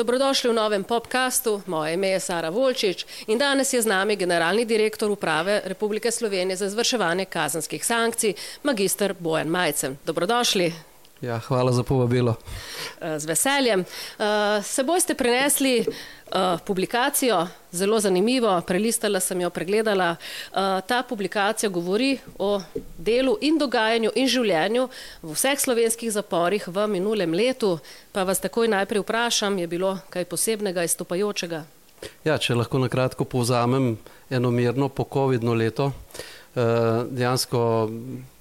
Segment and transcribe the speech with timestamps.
[0.00, 1.60] Dobrodošli v novem podkastu.
[1.68, 6.56] Moje ime je Sara Volčič in danes je z nami generalni direktor Uprave Republike Slovenije
[6.56, 9.98] za izvrševanje kazenskih sankcij, magistr Bojan Majcen.
[10.06, 10.89] Dobrodošli.
[11.20, 12.34] Ja, hvala za povabilo.
[13.00, 13.84] Z veseljem.
[14.64, 15.84] Seboj ste prinesli
[16.64, 20.16] publikacijo, zelo zanimivo, prelistala sem jo, pregledala.
[20.86, 22.62] Ta publikacija govori o
[22.98, 24.88] delu in dogajanju in življenju
[25.22, 27.78] v vseh slovenskih zaporih v minulem letu.
[28.12, 31.64] Pa vas takoj najprej vprašam, je bilo kaj posebnega, izstopajočega?
[32.24, 33.98] Ja, če lahko na kratko povzamem
[34.30, 35.92] eno mirno po-covidno leto.
[36.56, 37.90] Dejansko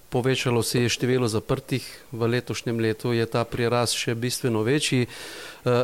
[0.09, 5.05] povečalo se je število zaprtih, v letošnjem letu je ta prirast še bistveno večji.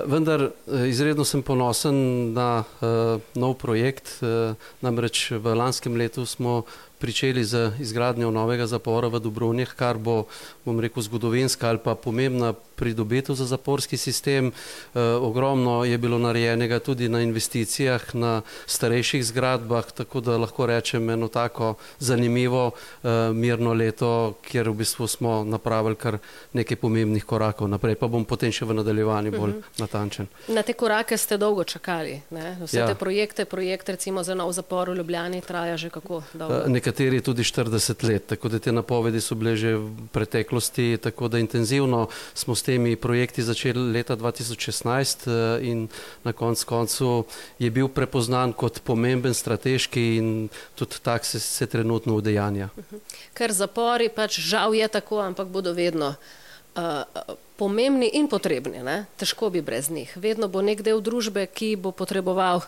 [0.10, 0.50] Vendar
[0.90, 2.66] izredno sem ponosen na
[3.36, 4.20] nov projekt,
[4.82, 6.64] namreč v lanskem letu smo
[7.00, 10.26] pričeli z izgradnjo novega zapora v Dobrovnih, kar bo,
[10.66, 14.52] bom rekel, zgodovinska ali pa pomembna pridobitev za zaporski sistem.
[15.22, 21.28] Ogromno je bilo narejenega tudi na investicijah, na starejših zgradbah, tako da lahko rečem eno
[21.28, 22.72] tako zanimivo
[23.34, 26.18] mirno leto, kjer v bistvu smo napravili kar
[26.54, 30.28] nekaj pomembnih korakov naprej, pa bom potem še v nadaljevanju bolj natančen.
[30.48, 32.58] Na te korake ste dolgo čakali, ne?
[32.66, 36.66] Vse te projekte, projekt recimo za nov zapor v Ljubljani traja že kako dolgo?
[36.68, 40.55] Nekateri tudi štirideset let, tako da te napovedi so bile že v preteklosti,
[41.02, 45.28] tako da intenzivno smo s temi projekti začeli leta dva tisoč šestnajst
[45.62, 45.88] in
[46.24, 47.24] na konec koncev
[47.60, 52.70] je bil prepoznan kot pomemben strateški in tudi tako se, se trenutno udejanja.
[53.34, 56.16] Ker zapori pač žal je tako, ampak bodo vedno
[57.56, 59.06] pomembni in potrebni, ne.
[59.18, 60.12] Težko bi brez njih.
[60.20, 62.66] Vedno bo neki del družbe, ki bo potreboval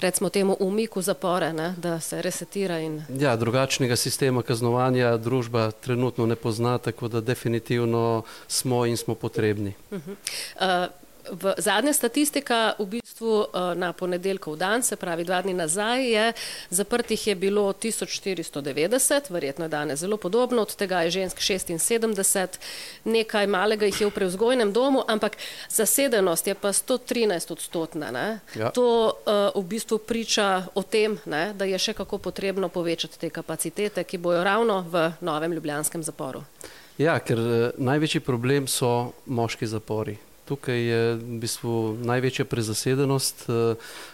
[0.00, 3.02] recimo temu umik v zapore, ne, da se resetira in...
[3.08, 9.74] Ja, drugačnega sistema kaznovanja družba trenutno ne pozna, tako da definitivno smo in smo potrebni.
[11.30, 13.46] V zadnja statistika v bistvu
[13.76, 16.32] na ponedeljkov dan, se pravi dva dni nazaj, je
[16.70, 21.40] zaprtih je bilo tisoč štiristo devetdeset, verjetno je danes zelo podobno, od tega je žensk
[21.40, 22.60] šestinsedemdeset,
[23.04, 25.36] nekaj malega jih je v prevzgojnem domu, ampak
[25.70, 28.40] zasedenost je pa sto trinajstodstotna, ne.
[28.54, 28.70] Ja.
[28.70, 29.16] To
[29.54, 34.18] v bistvu priča o tem, ne, da je še kako potrebno povečati te kapacitete, ki
[34.18, 36.44] bojo ravno v novem ljubljanskem zaporu.
[36.98, 37.38] Ja, ker
[37.76, 40.16] največji problem so moški zapori.
[40.46, 43.46] Tukaj je v bistvu največja prezasedenost,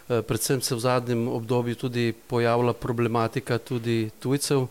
[0.09, 4.65] predvsem se v zadnjem obdobju tudi pojavlja problematika tudi tujcev,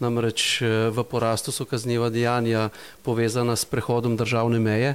[0.00, 2.70] namreč v porastu so kazniva dejanja,
[3.02, 4.94] povezana s prehodom državne meje,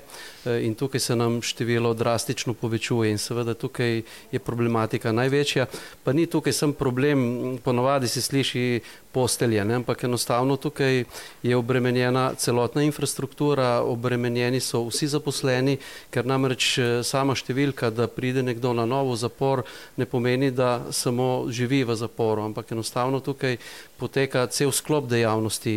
[0.62, 5.66] in tukaj se nam število drastično povečuje in seveda tukaj je problematika največja.
[6.03, 8.80] Pa ni tukaj samo problem, ponavadi se sliši
[9.18, 11.03] postelje, ne, ampak enostavno tukaj
[11.44, 15.78] je obremenjena celotna infrastruktura, obremenjeni so vsi zaposleni,
[16.13, 16.68] ker namreč
[17.08, 19.64] sama številka, da pride nekdo na novo zapor,
[19.97, 23.58] ne pomeni, da samo živi v zaporu, ampak enostavno tukaj
[23.97, 25.74] poteka cel sklop dejavnosti,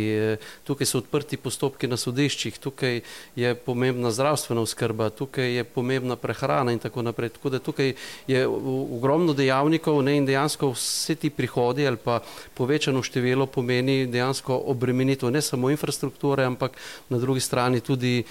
[0.67, 3.01] tukaj so odprti postopki na sodiščih, tukaj
[3.35, 7.93] je pomembna zdravstvena oskrba, tukaj je pomembna prehrana in tako naprej, tako da tukaj
[8.27, 12.19] je ogromno dejavnikov, ne, in dejansko vsi ti prihodi ali pa
[12.53, 16.77] povečano število pomeni dejansko obremenitev ne samo infrastrukture, ampak
[17.09, 18.23] na drugi strani tudi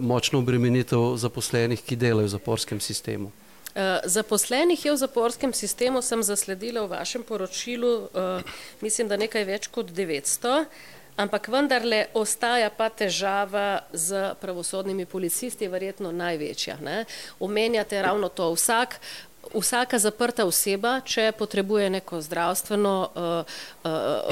[0.00, 3.30] močno obremenitev zaposlenih, ki delajo v zaporskem sistemu.
[4.04, 8.08] zaposlenih je v zaporskem sistemu, sem zasledila v vašem poročilu,
[8.80, 10.64] mislim, da nekaj več kot devetsto,
[11.16, 17.04] ampak vendarle ostaja pa težava s pravosodnimi policisti verjetno največja, ne.
[17.40, 18.98] Omenjate ravno to, vsak,
[19.54, 22.94] vsaka zaprta oseba, če potrebuje neko zdravstveno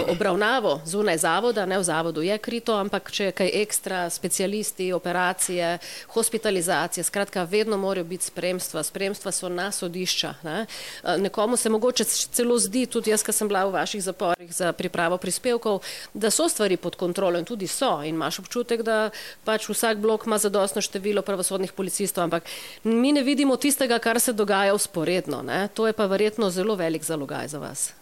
[0.08, 5.78] obravnavo zunaj zavoda, ne, v zavodu je krito, ampak če je kaj ekstra, specialisti, operacije,
[6.14, 10.66] hospitalizacije, skratka vedno morajo biti spremstva, spremstva so na sodišča, ne.
[11.18, 15.18] Nekomu se mogoče celo zdi, tudi jaz, ke sem bila v vaših zaporih za pripravo
[15.18, 15.82] prispevkov,
[16.14, 18.00] da so stvari pod kontrolo in tudi so.
[18.02, 19.10] In imaš občutek, da
[19.44, 22.48] pač vsak blok ima zadostno število pravosodnih policistov, ampak
[22.84, 24.74] mi ne vidimo tistega, kar se dogaja
[25.12, 27.92] vzporedno, ne, to je pa verjetno zelo velik zalogaj za vas.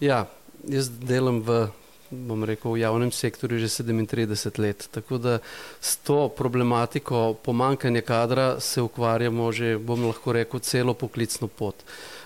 [0.00, 0.26] Ja,
[0.68, 1.68] jaz delam v,
[2.10, 5.38] bom rekel, v javnem sektorju že sedemintrideset let, tako da
[5.80, 11.74] s to problematiko pomanjkanja kadra se ukvarjamo že, bom lahko rekel, celo poklicno pot.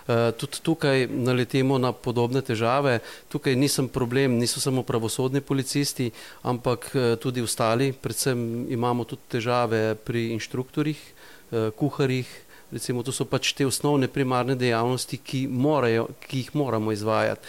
[0.09, 6.11] tudi tukaj naletimo na podobne težave, tukaj ni samo problem, niso samo pravosodni policisti,
[6.43, 11.01] ampak tudi ostali, predvsem imamo tudi težave pri inštruktorjih,
[11.77, 17.47] kuharjih, recimo to so pač te osnovne primarne dejavnosti, ki morajo, ki jih moramo izvajati.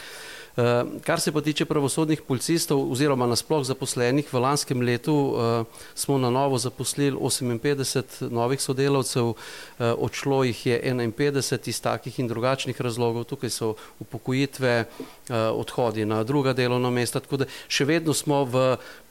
[1.06, 5.16] Kar se pa tiče pravosodnih policistov oziroma nasploh zaposlenih, v lanskem letu
[5.96, 9.34] smo na novo zaposlili 58 novih sodelavcev,
[9.80, 14.86] odšlo jih je 51 iz takih in drugačnih razlogov, tukaj so upokojitve,
[15.30, 18.66] odhodi na druga delovna mesta, tako da še vedno smo v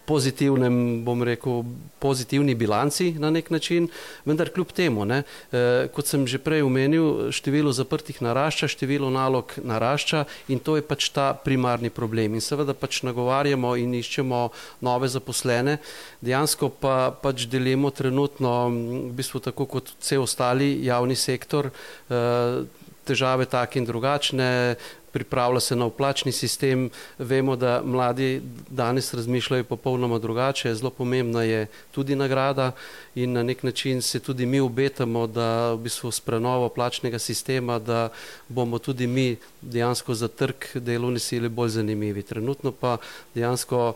[0.08, 1.62] pozitivnem, bom rekel,
[2.00, 3.88] pozitivni bilanci na nek način,
[4.24, 5.22] vendar kljub temu, ne,
[5.52, 10.82] eh, kot sem že prej omenil, število zaprtih narašča, število nalog narašča in to je
[10.82, 12.34] pač ta primarni problem.
[12.34, 14.48] In seveda pač nagovarjamo in iščemo
[14.80, 15.78] nove zaposlene,
[16.24, 18.68] dejansko pa pač delimo trenutno,
[19.10, 21.70] v bistvu tako kot vse ostali javni sektor,
[22.08, 22.64] eh,
[23.08, 24.76] težave take in drugačne,
[25.12, 26.90] pripravlja se nov plačni sistem.
[27.18, 30.74] Vemo, da mladi danes razmišljajo popolnoma drugače.
[30.74, 32.72] Zelo pomembna je tudi nagrada
[33.14, 37.78] in na nek način se tudi mi obetamo, da v bistvu s prenovo plačnega sistema,
[37.78, 38.08] da
[38.48, 42.22] bomo tudi mi dejansko za trg delovne sile bolj zanimivi.
[42.22, 42.96] Trenutno pa
[43.34, 43.94] dejansko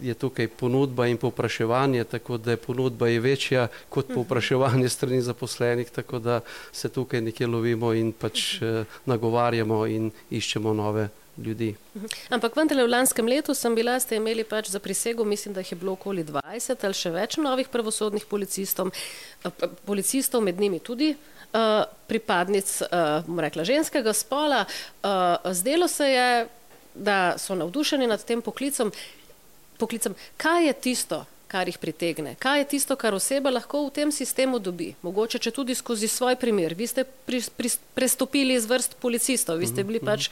[0.00, 5.90] je tukaj ponudba in povpraševanje, tako da je ponudba je večja kot povpraševanje strani zaposlenih,
[5.90, 6.40] tako da
[6.72, 11.74] se tukaj nekje lovimo in pač eh, nagovarjamo in iščemo nove ljudi.
[12.32, 15.72] Ampak vendarle v lanskem letu sem bila, ste imeli pač za prisego, mislim, da jih
[15.72, 18.88] je bilo okoli 20 ali še več novih pravosodnih policistov,
[19.44, 21.16] eh, policistov med njimi tudi.
[21.56, 24.64] Uh, pripadnic, uh, bom rekla, ženskega spola.
[25.00, 26.48] Uh, zdelo se je,
[26.94, 28.90] da so navdušeni nad tem poklicom
[29.78, 34.12] poklicem, kaj je tisto, kar jih pritegne, kaj je tisto, kar oseba lahko v tem
[34.12, 34.92] sistemu dobi.
[35.06, 36.74] Mogoče, če tudi skozi svoj primer.
[36.74, 40.30] Vi ste pri, pri, prestopili iz vrst policistov, vi ste bili mhm, pač,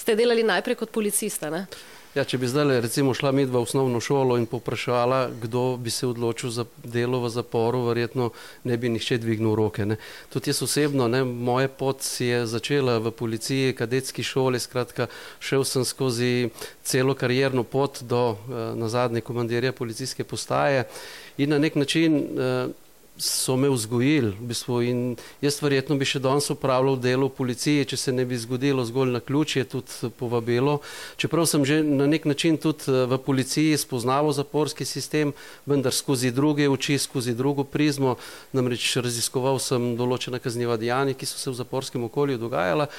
[0.00, 1.52] ste delali najprej kot policista.
[1.52, 1.66] Ne?
[2.14, 6.06] Ja, če bi zdaj recimo šla med v osnovno šolo in poprašala, kdo bi se
[6.06, 8.28] odločil za delo v zaporu, verjetno
[8.70, 9.82] ne bi nihče dvignil roke.
[9.82, 9.96] Ne.
[10.30, 15.08] Tudi jaz osebno, ne, moja pot je začela v policiji, kadetski šoli, skratka,
[15.42, 16.52] šel sem skozi
[16.86, 20.86] celo karjerno pot do eh, na zadnje komandirja policijske postaje
[21.34, 22.83] in na nek način eh,
[23.16, 24.34] so me vzgojili.
[24.40, 25.00] V bistvu, in
[25.42, 29.14] jaz verjetno bi še danes upravljal delo v policiji, če se ne bi zgodilo zgolj
[29.14, 30.80] na ključje, tudi povabilo.
[31.16, 35.32] Čeprav sem že na nek način tudi eh, v policiji spoznaval zaporski sistem,
[35.66, 38.16] vendar skozi druge oči, skozi drugo prizmo,
[38.52, 42.90] namreč raziskoval sem določena kazniva dejanja, ki so se v zaporskem okolju dogajala.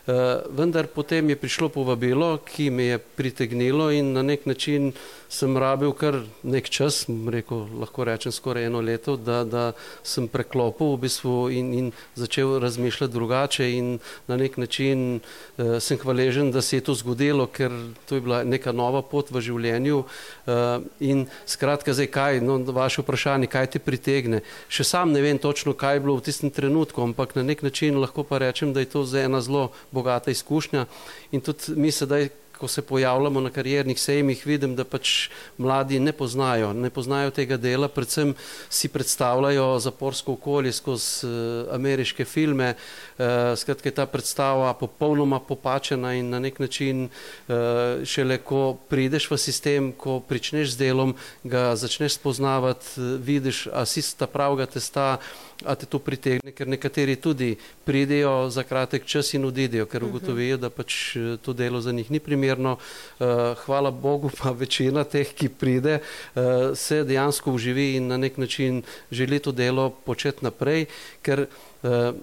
[0.00, 4.94] Uh, vendar potem je prišlo povabilo, ki me je pritegnilo in na nek način
[5.30, 9.62] sem rabil kar nek čas, rekel, lahko rečem skoraj eno leto, da, da
[10.02, 13.92] sem preklopil v bistvu in, in začel razmišljati drugače in
[14.26, 17.70] na nek način uh, sem hvaležen, da se je to zgodilo, ker
[18.10, 23.06] to je bila neka nova pot v življenju uh, in skratka zdaj kaj, no vaše
[23.06, 24.42] vprašanje, kaj te pritegne.
[24.66, 28.02] Še sam ne vem točno, kaj je bilo v tistem trenutku, ampak na nek način
[28.02, 30.88] lahko pa rečem, da je to za ena zelo bogata izkušnja
[31.30, 36.12] in tudi mi sedaj ko se pojavljamo na kariernih sejmih, vidim, da pač mladi ne
[36.12, 38.34] poznajo, ne poznajo tega dela, predvsem
[38.68, 42.74] si predstavljajo zaporsko okolje skozi uh, ameriške filme.
[42.74, 49.30] Uh, skratka, je ta predstava popolnoma popačena in na nek način uh, šele ko prideš
[49.30, 51.14] v sistem, ko pričneš z delom,
[51.44, 55.16] ga začneš spoznavati, vidiš, a si sta pravga testa,
[55.64, 60.10] a te to pritegne, ker nekateri tudi pridejo za kratek čas in odidejo, ker mhm.
[60.10, 62.76] ugotovijo, da pač to delo za njih ni primerno.
[63.20, 68.36] Eh, hvala Bogu, pa večina teh, ki pride, eh, se dejansko uživi in na nek
[68.36, 70.86] način želi to delo početi naprej,
[71.22, 71.69] ker eh,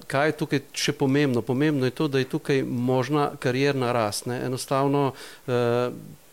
[0.08, 1.42] kaj je tukaj še pomembno?
[1.42, 4.26] Pomembno je to, da je tukaj možna karjerna rast.
[4.26, 4.40] Ne?
[4.46, 5.14] Enostavno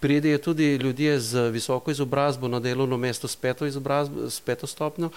[0.04, 3.64] pridejo tudi ljudje z visoko izobrazbo na delovno mesto s peto,
[4.28, 5.08] s peto stopnjo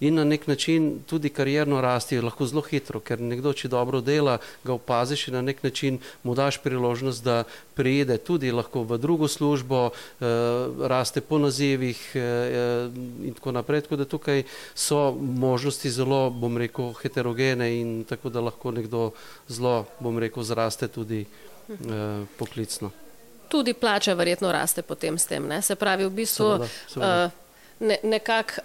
[0.00, 4.36] in na nek način tudi karjerno rasti lahko zelo hitro, ker nekdo, če dobro dela,
[4.64, 7.44] ga opaziš in na nek način mu daš priložnost, da
[7.74, 10.24] pride tudi lahko v drugo službo, eh,
[10.88, 12.88] raste po nazivih eh,
[13.24, 13.80] in tako naprej.
[13.80, 14.42] Tako da tukaj
[14.74, 19.10] so možnosti zelo, bom rekel, heterogene in tako da lahko nekdo
[19.48, 22.90] zelo, bom rekel, zraste tudi eh, poklicno
[23.54, 25.46] tudi plača verjetno raste potem s tem.
[25.46, 25.62] Ne?
[25.62, 27.30] Se pravi, v bistvu uh,
[27.78, 28.64] ne, nekako,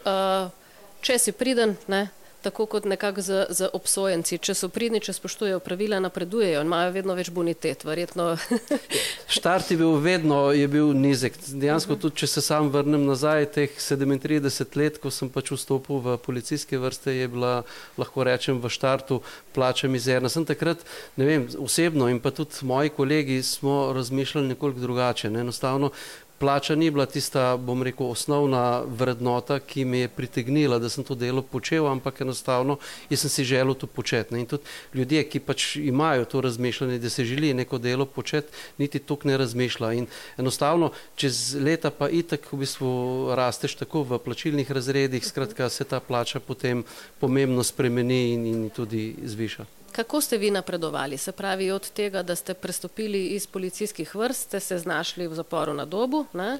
[1.06, 2.08] če si priden, ne,
[2.42, 4.38] tako kot nekako z, z obsojenci.
[4.38, 7.84] Če so pridni, če spoštujejo pravila, napredujejo in imajo vedno več bonitet.
[7.88, 8.32] Verjetno...
[9.38, 11.36] Štart je bil vedno je bil nizek.
[11.50, 16.16] Dejansko tudi, če se sam vrnem nazaj, teh 37 let, ko sem pač vstopil v
[16.24, 17.54] policijske vrste, je bila,
[18.00, 19.20] lahko rečem, v štartu
[19.56, 20.32] plača mizerna.
[20.32, 20.86] Sem takrat,
[21.20, 25.30] ne vem, osebno in pa tudi moji kolegi smo razmišljali nekoliko drugače.
[25.34, 25.44] Ne?
[25.46, 25.92] Enostavno
[26.40, 31.16] plača ni bila tista, bom rekel, osnovna vrednota, ki me je pritegnila, da sem to
[31.16, 32.78] delo počel, ampak enostavno
[33.10, 34.36] jaz sem si želel to početi.
[34.40, 39.00] In tudi ljudje, ki pač imajo to razmišljanje, da se želi neko delo početi, niti
[39.00, 39.94] tok ne razmišlja.
[39.94, 42.92] In enostavno čez leta pa itak v bistvu
[43.36, 46.84] rasteš tako v plačilnih razredih, skratka se ta plača potem
[47.20, 49.79] pomembno spremeni in, in tudi zviša.
[49.92, 51.18] Kako ste vi napredovali?
[51.18, 55.74] Se pravi, od tega, da ste prestopili iz policijskih vrst, ste se znašli v zaporu
[55.74, 56.26] na dobu?
[56.34, 56.60] Ne?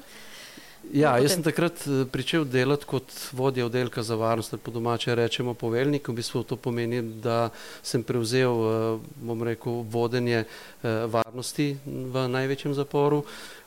[0.92, 5.54] Ja, jaz sem takrat eh, pričel delati kot vodja oddelka za varnost, po domače rečemo
[5.54, 6.08] poveljnik.
[6.08, 7.50] V bistvu to pomeni, da
[7.82, 13.22] sem prevzel, eh, bom rekel, vodenje eh, varnosti v največjem zaporu.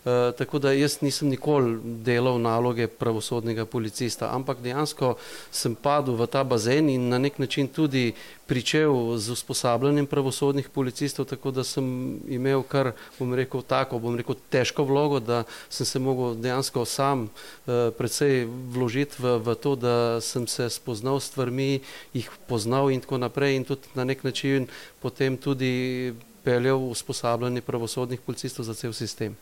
[0.06, 5.14] Eh, tako da jaz nisem nikoli delal naloge pravosodnega policista, ampak dejansko
[5.52, 8.12] sem padel v ta bazen in na nek način tudi
[8.46, 14.36] pričel z usposabljanjem pravosodnih policistov, tako da sem imel kar, bom rekel, tako, bom rekel,
[14.52, 18.44] težko vlogo, da sem se mogel dejansko sam uh, predvsej
[18.76, 21.80] vložiti v, v to, da sem se spoznal s stvarmi,
[22.14, 24.68] jih poznal in tako naprej in tudi na nek način
[25.00, 26.12] potem tudi
[26.44, 29.38] peljal usposabljanje pravosodnih policistov za cel sistem.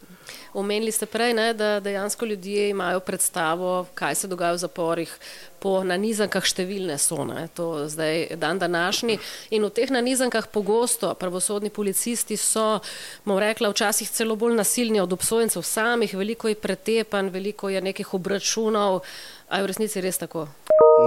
[0.54, 5.16] Omenili ste prej, ne, da dejansko ljudje imajo predstavo, kaj se dogaja v zaporih.
[5.62, 9.20] Po nanizankah številne so, ne, to zdaj dan današnji.
[9.54, 12.82] In v teh nanizankah pogosto pravosodni policisti so,
[13.26, 18.14] bom rekla, včasih celo bolj nasilni od obsojencev samih, veliko je pretepan, veliko je nekih
[18.18, 19.02] obračunov.
[19.50, 20.48] A je v resnici res tako?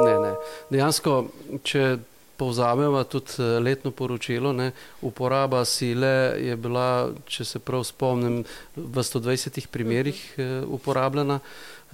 [0.04, 0.32] Ne, ne.
[0.70, 1.18] Dejansko,
[1.66, 1.96] če
[2.36, 4.52] povzameva tudi eh, letno poročilo.
[4.52, 4.72] Ne.
[5.02, 8.44] Uporaba sile je bila, če se prav spomnim,
[8.76, 11.40] v 120 primerih eh, uporabljena.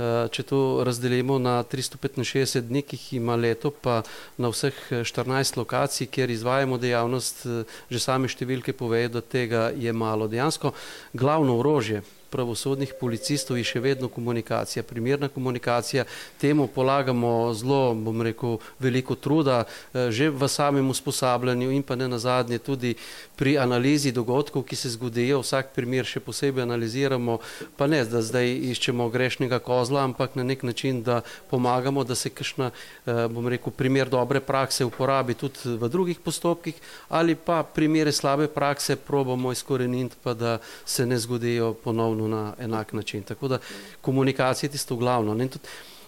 [0.00, 4.02] Eh, če to razdelimo na 365 dni, ki jih ima leto, pa
[4.38, 7.44] na vseh 14 lokacij, kjer izvajamo dejavnost,
[7.90, 10.30] že same številke povejo, da tega je malo.
[10.30, 10.72] Dejansko
[11.12, 16.04] glavno orožje pravosodnih policistov je še vedno komunikacija, primerna komunikacija.
[16.40, 22.08] Temu polagamo zelo, bom rekel, veliko truda eh, že v samem usposabljanju in pa ne
[22.08, 22.94] nazadnje tudi
[23.36, 25.40] pri analizi dogodkov, ki se zgodijo.
[25.42, 27.38] Vsak primer še posebej analiziramo,
[27.76, 32.30] pa ne, da zdaj iščemo grešnega kozla, ampak na nek način, da pomagamo, da se
[32.30, 36.74] kakšna, eh, bom rekel, primer dobre prakse uporabi tudi v drugih postopkih
[37.08, 42.54] ali pa primere slabe prakse probamo izkoreniti, pa da se ne zgodijo ponovno ravno na
[42.58, 43.22] enak način.
[43.22, 43.58] Tako da
[44.00, 45.34] komunikacija je tisto glavno.
[45.34, 45.48] Ne?
[45.48, 45.64] Tudi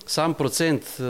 [0.07, 1.02] sam procent eh,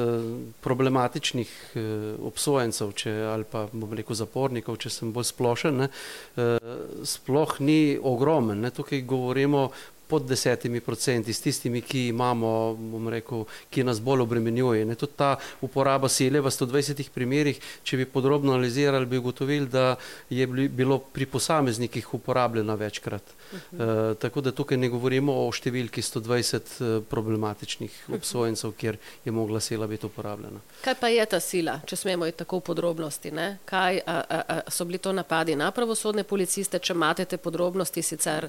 [0.61, 5.89] problematičnih eh, obsojencev če, ali pa bom rekel zapornikov, če sem bolj splošen, ne,
[6.37, 6.59] eh,
[7.05, 8.61] sploh ni ogromen.
[8.61, 8.71] Ne?
[8.71, 9.71] Tukaj govorimo
[10.13, 14.85] pod desetimi procenti, s tistimi, ki imamo, bom rekel, ki nas bolj obremenjuje.
[14.85, 19.97] Ne, tudi ta uporaba sile v 120 primerih, če bi podrobno analizirali, bi ugotovili, da
[20.29, 23.33] je bilo pri posameznikih uporabljena večkrat.
[23.73, 29.61] Uh tako da tukaj ne govorimo o številki 120 eh, problematičnih obsojencev, kjer je mogla
[29.61, 30.61] sila biti uporabljena.
[30.85, 33.33] Kaj pa je ta sila, če smemo iti tako v podrobnosti?
[33.35, 33.47] Ne?
[33.69, 38.03] Kaj a, a, a, so bili to napadi na pravosodne policiste, če imate te podrobnosti
[38.03, 38.49] sicer?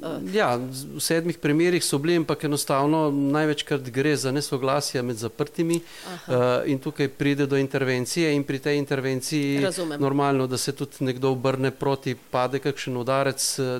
[0.00, 0.18] Uh...
[0.34, 6.62] Ja, v sedmih primerih so bili, ampak enostavno največkrat gre za nesoglasja med zaprtimi uh,
[6.66, 10.00] in tukaj pride do intervencije in pri tej intervenciji Razumem.
[10.00, 13.76] normalno, da se tudi nekdo obrne proti, pade kakšen udarec eh,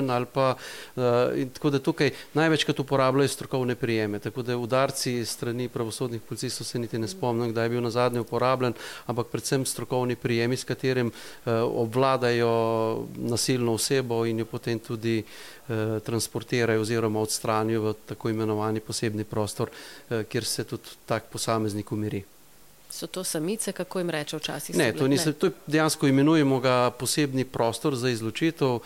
[0.00, 0.56] nepotreben ali pa
[0.96, 6.78] uh, tako da tukaj največkrat uporabljajo strokovne prijeme, tako da udarci strani pravosodnih policistov se
[6.78, 8.74] niti ne spomnim, kdaj je bil na zadnje uporabljen,
[9.06, 16.00] ampak predvsem strokovni prijemi, s katerim uh, obvladajo nasilno osebo in jo potem tudi uh,
[16.04, 19.70] transportirajo oziroma odstranijo v tako imenovani posebni prostor,
[20.10, 22.24] eh, kjer se tudi tak posameznik umiri.
[22.90, 24.76] So to samice, kako jim reče včasih?
[24.76, 28.82] Ne, to, niso, to dejansko imenujemo ga posebni prostor za izločitev, uh,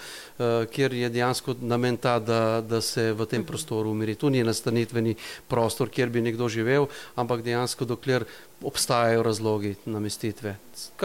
[0.72, 3.42] kjer je dejansko namen ta, da, da se v tem uh mhm.
[3.42, 3.46] -huh.
[3.46, 4.14] prostoru umiri.
[4.14, 5.14] To ni nastanitveni
[5.48, 8.24] prostor, kjer bi nekdo živel, ampak dejansko dokler
[8.62, 10.56] obstajajo razlogi namestitve.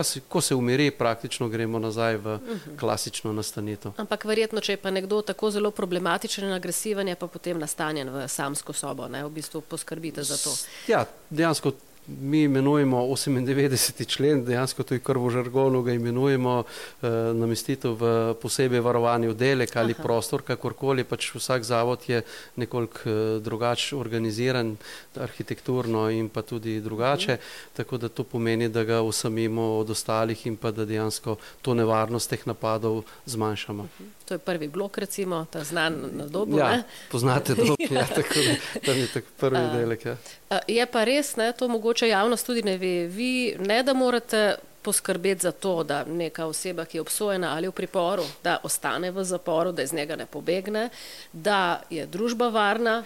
[0.02, 2.54] Se, ko se umiri, praktično gremo nazaj v uh mhm.
[2.54, 2.80] -huh.
[2.80, 3.92] klasično nastanitev.
[3.98, 8.10] Ampak verjetno, če je pa nekdo tako zelo problematičen in agresiven, je pa potem nastanjen
[8.10, 9.24] v samsko sobo, ne?
[9.24, 10.56] v bistvu poskrbite za to.
[10.88, 11.72] Ja, dejansko
[12.22, 14.06] mi imenujemo 98.
[14.08, 19.76] člen, dejansko to je kar v žargonu, ga imenujemo eh, namestitev v posebej varovani oddelek
[19.76, 20.04] ali Aha.
[20.04, 22.22] prostor, kakorkoli, pač vsak zavod je
[22.56, 24.76] nekoliko eh, drugače organiziran,
[25.16, 27.74] arhitekturno in pa tudi drugače, mhm.
[27.74, 32.30] tako da to pomeni, da ga osamimo od ostalih in pa da dejansko to nevarnost
[32.30, 33.84] teh napadov zmanjšamo.
[33.84, 34.19] Mhm.
[34.30, 36.58] To je prvi blok, recimo, ta znan na dobu.
[36.58, 36.84] Ja, ne?
[37.12, 40.06] poznate to, ja, tako da tam je tak prvi uh, delek.
[40.06, 40.18] Ja.
[40.68, 43.08] Je pa res, ne, to mogoče javnost tudi ne ve.
[43.08, 47.72] Vi ne da morate poskrbeti za to, da neka oseba, ki je obsojena ali v
[47.72, 50.90] priporu, da ostane v zaporu, da iz njega ne pobegne,
[51.34, 53.04] da je družba varna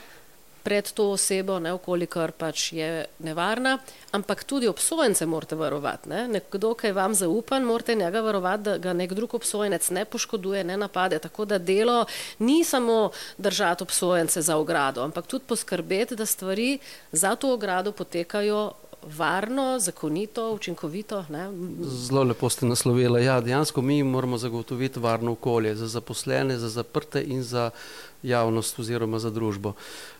[0.63, 3.77] pred to osebo, ne okolikor pač je nevarna,
[4.15, 6.09] ampak tudi obsojence morate varovati.
[6.09, 6.27] Ne?
[6.27, 10.63] Nekdo, ki je vam zaupan, morate njega varovati, da ga nek drug obsojenec ne poškoduje,
[10.63, 11.19] ne napade.
[11.19, 12.05] Tako da delo
[12.39, 16.79] ni samo držati obsojence za ogrado, ampak tudi poskrbeti, da stvari
[17.11, 18.71] za to ogrado potekajo
[19.07, 21.25] varno, zakonito, učinkovito.
[21.29, 21.51] Ne?
[21.81, 23.25] Zelo lepo ste naslovili.
[23.25, 27.69] Ja, dejansko mi moramo zagotoviti varno okolje za zaposlene, za zaprte in za
[28.23, 29.73] javnost oziroma za družbo.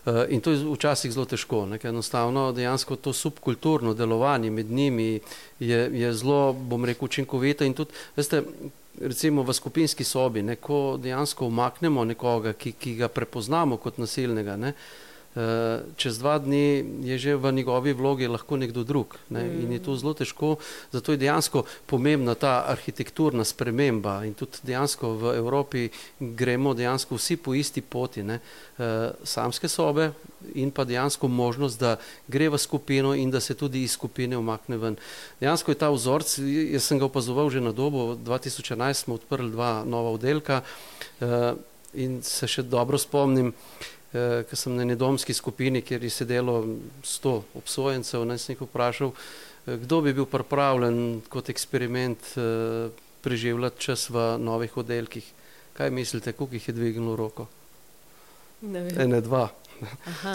[0.06, 5.20] Eh, in to je včasih zelo težko, ker enostavno dejansko to subkulturno delovanje med njimi
[5.60, 8.42] je, je zelo, bom rekel, učinkovito in tudi, veste,
[9.00, 14.56] recimo v skupinski sobi, ne, ko dejansko umaknemo nekoga, ki, ki ga prepoznamo kot nasilnega,
[14.56, 15.03] ne, Eh,
[15.96, 19.42] čez dva dni je že v njegovi vlogi lahko nekdo drug ne?
[19.42, 20.56] in je to zelo težko,
[20.94, 25.88] zato je dejansko pomembna ta arhitekturna sprememba in tudi dejansko v Evropi
[26.20, 28.38] gremo dejansko vsi po isti poti, ne?
[28.78, 30.12] Eh, samske sobe
[30.54, 31.96] in pa dejansko možnost, da
[32.28, 34.96] gre v skupino in da se tudi iz skupine umakne ven.
[35.40, 39.84] Dejansko je ta vzorc, jaz sem ga opazoval že na dobo, 2011 smo odprli dva
[39.86, 40.62] nova oddelka
[41.20, 41.54] eh,
[41.94, 46.60] in se še dobro spomnim, eh, ker sem na nedomski skupini, kjer je sedelo
[47.02, 52.90] sto obsojencev, naj sem jih vprašal, eh, kdo bi bil pripravljen kot eksperiment eh,
[53.24, 55.32] preživljati čas v novih oddelkih.
[55.74, 57.48] Kaj mislite, koliko jih je dvignilo roko?
[58.62, 59.00] Ne vem.
[59.00, 59.48] Ene, dva.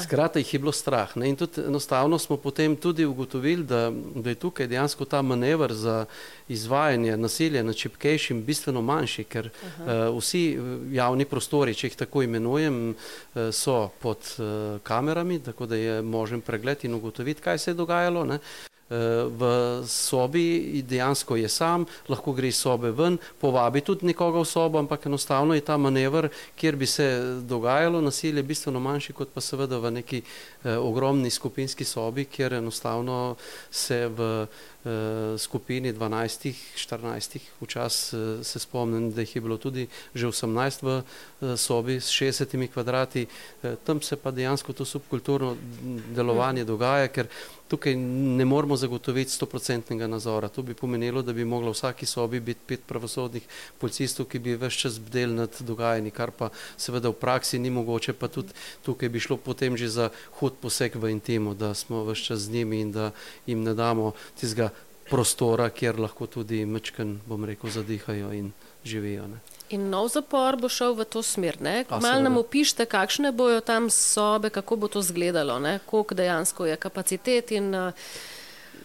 [0.03, 1.15] Skratka, jih je bilo strah.
[1.17, 1.29] Ne?
[1.29, 6.05] In tudi enostavno smo potem tudi ugotovili, da, da je tukaj dejansko ta manevr za
[6.47, 10.43] izvajanje nasilja nad čepkejšim bistveno manjši, ker uh, vsi
[10.91, 16.41] javni prostori, če jih tako imenujem, uh, so pod uh, kamerami, tako da je možen
[16.41, 18.25] pregled in ugotoviti, kaj se je dogajalo.
[18.25, 18.39] Ne?
[18.89, 19.41] V
[19.85, 25.05] sobi, dejansko je sam, lahko gre iz sobe ven, povabi tudi nekoga v sobo, ampak
[25.05, 27.05] enostavno je ta manever, kjer bi se
[27.45, 33.35] dogajalo nasilje, bistveno manjši kot pa seveda v neki eh, ogromni skupinski sobi, kjer enostavno
[33.71, 34.69] se v eh,
[35.37, 41.03] skupini 12, 14, včasih eh, se spomnim, da jih je bilo tudi že 18 v
[41.41, 43.27] eh, sobi s 60 kvadrati,
[43.63, 45.57] eh, tam se pa dejansko to subkulturno
[46.15, 47.27] delovanje dogaja, ker
[47.69, 50.47] tukaj ne moramo zagotoviti stoprocentnega nazora.
[50.49, 53.45] To bi pomenilo, da bi moglo v vsaki sobi biti pet pravosodnih
[53.77, 58.13] policistov, ki bi vse čas bdeli nad dogajanji, kar pa seveda v praksi ni mogoče,
[58.13, 62.23] pa tudi tukaj bi šlo potem že za hud poseg v intimo, da smo vse
[62.23, 63.11] čas z njimi in da
[63.45, 64.71] jim ne damo tistega
[65.09, 68.51] prostora, kjer lahko tudi mečken, bom rekel, zadihajo in
[68.85, 69.27] živijo.
[69.27, 69.39] Ne.
[69.69, 71.59] In nov zapor bo šel v to smer.
[71.61, 77.51] Malo nam opišite, kakšne bojo tam sobe, kako bo to izgledalo, koliko dejansko je kapacitet.
[77.51, 77.93] In, uh...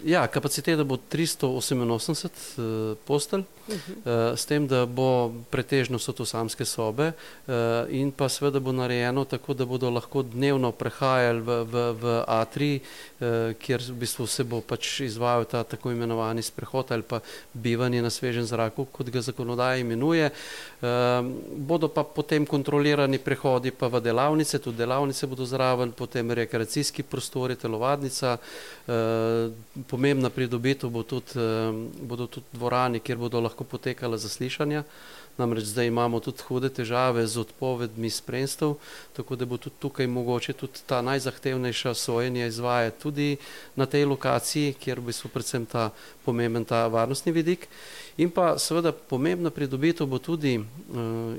[0.05, 3.45] Ja, kapaciteta bo 388 uh, postelj.
[3.69, 8.73] Eh, s tem, da bo pretežno so to samske sobe eh, in pa seveda bo
[8.77, 14.27] narejeno tako, da bodo lahko dnevno prehajali v, v, v A3, eh, kjer v bistvu
[14.29, 17.23] se bo pač izvajal ta tako imenovani sprehod ali pa
[17.55, 20.31] bivanje na svežem zraku, kot ga zakonodaja imenuje.
[21.57, 27.57] Bodo pa potem kontrolirani prehodi pa v delavnice, tudi delavnice bodo zraven, potem rekreacijski prostori,
[27.57, 28.37] telovadnica,
[29.89, 31.41] pomembna pridobitev bo tudi,
[32.05, 34.83] bodo tudi dvorani, kjer bodo lahko lahko potekala zaslišanja.
[35.39, 38.75] Namreč zdaj imamo tudi hude težave z odpovedmi spremstv,
[39.17, 43.37] tako da bo tudi tukaj mogoče tudi ta najzahtevnejša sojenja izvajati tudi
[43.77, 45.91] na tej lokaciji, kjer bi so predvsem ta
[46.25, 47.69] pomemben ta varnostni vidik.
[48.19, 50.67] In pa seveda pomembna pridobitev bo tudi uh,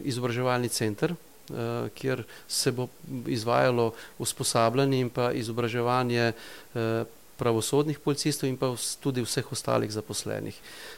[0.03, 2.87] izobraževalni center, uh, kjer se bo
[3.27, 10.55] izvajalo usposabljanje in pa izobraževanje uh, pravosodnih policistov in pa tudi vseh ostalih zaposlenih.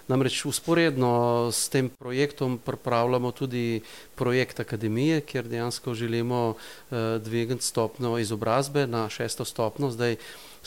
[0.08, 3.82] Namreč usporedno s tem projektom pripravljamo tudi
[4.15, 9.91] projekt akademije, kjer dejansko želimo uh, dvigati stopno izobrazbe na šesto stopno.
[9.91, 10.15] Zdaj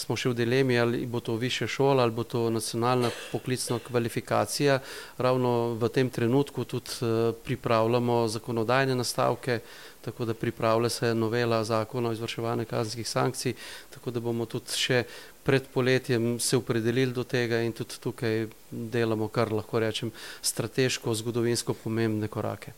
[0.01, 4.81] smo še v dilemi, ali bo to više šola ali bo to nacionalna poklicna kvalifikacija.
[5.19, 9.61] Ravno v tem trenutku tudi uh, pripravljamo zakonodajne nastavke,
[10.01, 13.55] tako da pripravlja se novela zakona o izvrševanju kazenskih sankcij,
[13.91, 15.05] tako da bomo tudi še
[15.51, 20.13] pred poletjem se opredelili do tega in tudi tukaj delamo, kar lahko rečem,
[20.47, 22.71] strateško, zgodovinsko pomembne korake.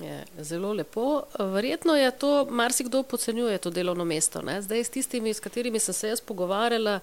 [0.00, 1.22] Je, zelo lepo.
[1.54, 4.42] Verjetno je to, marsikdo podcenjuje to delovno mesto.
[4.44, 4.58] Ne?
[4.62, 6.98] Zdaj s tistimi, s katerimi sem se jaz pogovarjala,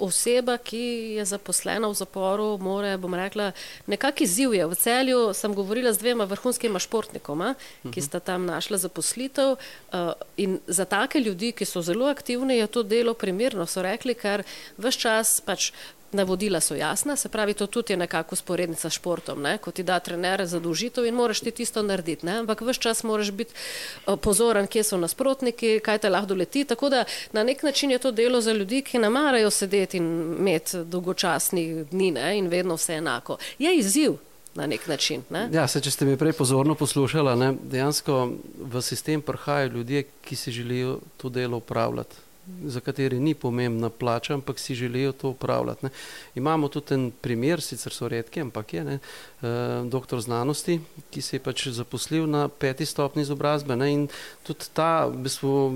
[0.00, 0.82] oseba, ki
[1.18, 3.50] je zaposlena v zaporu, more, bom rekla,
[3.86, 4.66] nekak izziv je.
[4.66, 7.54] V celju sem govorila z dvema vrhunskima športnikoma,
[7.92, 12.66] ki sta tam našla zaposlitev uh, in za take ljudi, ki so zelo aktivni, je
[12.66, 14.44] to delo primerno, so rekli, ker
[14.78, 15.70] vse čas pač
[16.12, 19.58] navodila so jasna, se pravi, to tudi je nekako sporednica s športom, ne?
[19.58, 22.38] ko ti da trener zadolžitev in moraš ti tisto narediti, ne?
[22.38, 26.64] ampak vse čas moraš biti eh, pozoren, kje so nasprotniki, kaj te lahko doleti.
[26.64, 30.36] Tako da na nek način je to delo za ljudi, ki ne marajo sedeti in
[30.38, 32.38] imeti dolgočasnih dni ne?
[32.38, 33.38] in vedno vse enako.
[33.58, 34.18] Je izziv.
[34.54, 35.22] Na nek način.
[35.30, 35.48] Ne?
[35.52, 38.32] Ja, se, če ste me prej pozorno poslušali, dejansko
[38.72, 42.29] v sistem prihajajo ljudje, ki si želijo to delo upravljati
[42.64, 45.86] za kateri ni pomembna plača, ampak si želijo to upravljati.
[45.86, 45.90] Ne.
[46.34, 49.48] Imamo tudi en primer, sicer so redki, ampak je ne, eh,
[49.84, 54.08] doktor znanosti, ki se je pač zaposlil na peti stopni izobrazbe ne, in
[54.42, 55.72] tudi ta v bistvu,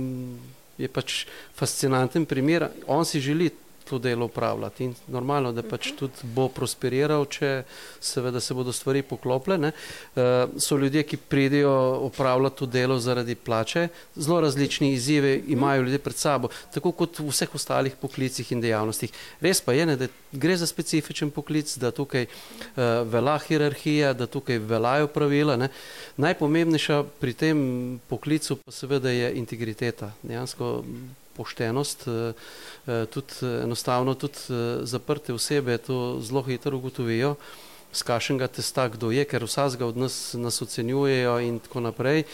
[0.79, 2.69] je pač fascinanten primer.
[2.87, 3.51] On si želi
[3.89, 4.85] to delo upravljati.
[4.85, 5.99] In normalno, da pač mhm.
[5.99, 7.65] tudi bo prosperiral, če
[8.01, 9.71] seveda se bodo stvari poklopile.
[9.71, 10.23] Uh,
[10.61, 11.75] so ljudje, ki pridejo
[12.09, 15.53] upravljati to delo zaradi plače, zelo različni izzive mhm.
[15.53, 19.13] imajo ljudje pred sabo, tako kot v vseh ostalih poklicih in dejavnostih.
[19.41, 24.27] Res pa je, ne, da gre za specifičen poklic, da tukaj uh, velja hierarhija, da
[24.27, 25.57] tukaj veljajo pravila.
[25.57, 25.69] Ne.
[26.17, 27.61] Najpomembnejša pri tem
[28.09, 30.13] poklicu pa seveda je integriteta.
[30.23, 30.83] Dejansko
[31.37, 32.33] poštenost, eh,
[32.87, 34.39] eh, tudi eh, enostavno tudi
[34.83, 37.35] zaprte osebe to zelo hitro ugotovijo,
[37.93, 42.25] z kašnega testa kdo je, ker vsazga od nas nas ocenjujejo in tako naprej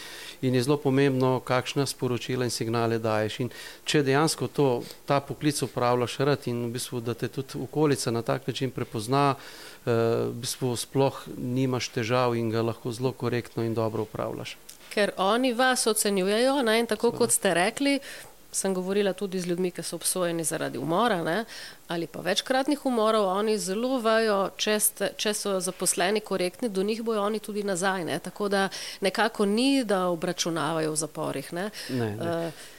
[0.41, 3.39] in je zelo pomembno, kakšna sporočila in signale daješ.
[3.39, 3.49] In
[3.85, 8.21] če dejansko to, ta poklic upravljaš rad in v bistvu, da te tudi okolica na
[8.21, 9.35] tak način prepozna,
[9.85, 14.57] v bistvu sploh nimaš težav in ga lahko zelo korektno in dobro upravljaš.
[14.91, 17.99] Ker oni vas ocenjujejo ne, in tako kot ste rekli,
[18.51, 21.45] sem govorila tudi z ljudmi, ki so obsojeni zaradi umora ne,
[21.87, 27.03] ali pa večkratnih umorov, oni zelo vajo, če, ste, če so zaposleni korektni, do njih
[27.03, 28.05] bojo oni tudi nazaj.
[28.05, 28.69] Ne, tako da
[29.01, 31.53] nekako ni, da obračunavajo v zaporih.
[31.53, 31.69] Ne.
[31.89, 32.29] Ne, ne.
[32.45, 32.69] Uh,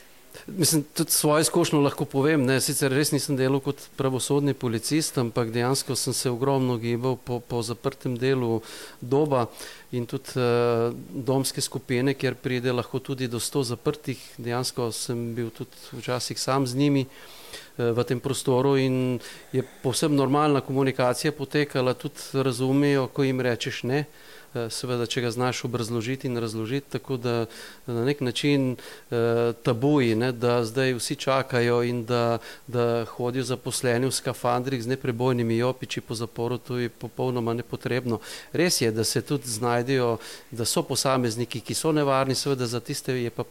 [0.46, 2.44] Mislim, tudi svojo izkušnjo lahko povem.
[2.46, 7.40] Ne, sicer res nisem delal kot pravosodni policist, ampak dejansko sem se ogromno gibal po,
[7.40, 8.60] po zaprtem delu
[9.00, 9.46] doba
[9.92, 14.20] in tudi uh, domske skupine, kjer pride lahko tudi do sto zaprtih.
[14.38, 19.20] Dejansko sem bil tudi včasih sam z njimi uh, v tem prostoru in
[19.52, 24.00] je povsem normalna komunikacija potekala, tudi razumejo, ko jim rečeš ne.
[24.00, 27.46] Uh, seveda, če ga znaš obrazložiti in razložiti, tako da
[27.86, 34.06] na nek način eh, tabuji, ne, da zdaj vsi čakajo in da, da hodijo zaposleni
[34.06, 38.20] v skafandrih z neprebojnimi jopiči po zaporu, to je popolnoma nepotrebno.
[38.52, 40.16] Res je, da se tudi znajdejo,
[40.50, 43.44] da so posamezniki, ki so nevarni, seveda za tiste je pa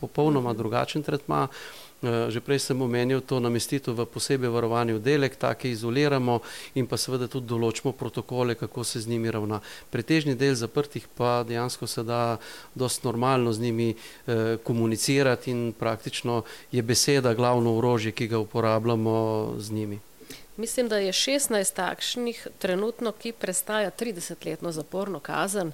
[0.00, 1.48] popolnoma drugačen tretma.
[2.00, 6.40] Eh, že prej sem omenil to namestitev v posebej varovani oddelek, take izoliramo
[6.72, 9.60] in pa seveda tudi določimo protokole, kako se z njimi ravna.
[9.92, 12.40] Pretežni del zaprtih pa dejansko se da
[12.72, 19.60] dost normalno z njimi eh, komunicirati in praktično je beseda glavno orožje, ki ga uporabljamo
[19.60, 20.00] z njimi.
[20.56, 25.72] Mislim, da je 16 takšnih trenutno, ki prestaja 30-letno zaporno kazen.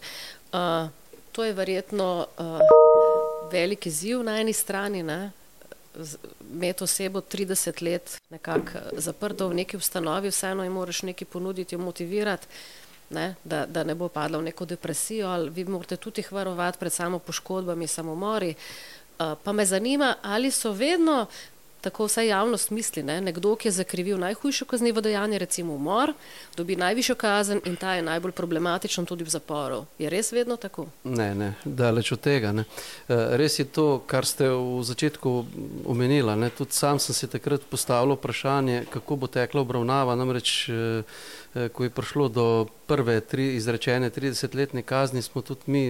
[0.50, 0.90] Uh,
[1.32, 2.60] to je verjetno uh,
[3.50, 5.30] velik izziv na eni strani, ne?
[6.52, 11.78] Imeti osebo 30 let nekako zaprto v neki ustanovi, vseeno jim moraš nekaj ponuditi, jo
[11.78, 12.46] motivirati,
[13.11, 16.78] ne, da, da ne bo padla v neko depresijo, ali vi morate tudi jih varovati
[16.78, 18.54] pred samo poškodbami, samomori.
[19.18, 21.26] Uh, pa me zanima, ali so vedno
[21.80, 23.20] tako vsa javnost misli, ne?
[23.20, 26.12] nekdo, ki je zakrivil najhujše kaznivo dejanje, recimo umor,
[26.56, 29.84] dobi najvišjo kazen in ta je najbolj problematičen tudi v zaporu.
[29.98, 30.86] Je res vedno tako?
[31.04, 32.52] Ne, ne, daleč od tega.
[32.52, 32.64] Ne.
[33.08, 35.34] Eh, res je to, kar ste v začetku
[35.86, 36.36] omenila.
[36.36, 36.50] Ne.
[36.50, 40.16] Tudi sam sem si takrat postavil vprašanje, kako bo tekla obravnava.
[40.16, 41.02] Namreč, eh,
[41.54, 45.84] eh, ko je prišlo do prve tri izrečene 30-letne kazni, smo tudi mi,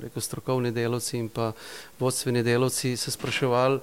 [0.00, 1.52] rekel strokovni delavci in pa
[1.98, 3.80] vodstveni delavci, se spraševali,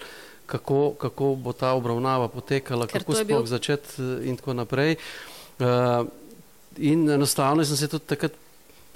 [0.48, 3.46] kako, kako bo ta obravnava potekala, Ker kako sploh bil...
[3.46, 4.96] začeti eh, in tako naprej.
[5.60, 6.08] Uh,
[6.78, 8.32] in enostavno sem se tudi takrat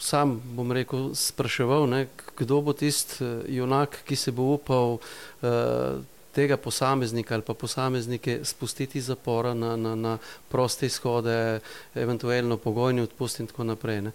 [0.01, 6.01] sam, bom rekel, spraševal, ne, kdo bo tisti eh, junak, ki se bo upal uh,
[6.31, 10.17] tega posameznika ali pa posameznike spustiti iz zapora na, na, na
[10.49, 11.59] proste izhode,
[11.95, 14.01] eventualno pogojni odpust in tako naprej.
[14.01, 14.11] Ne.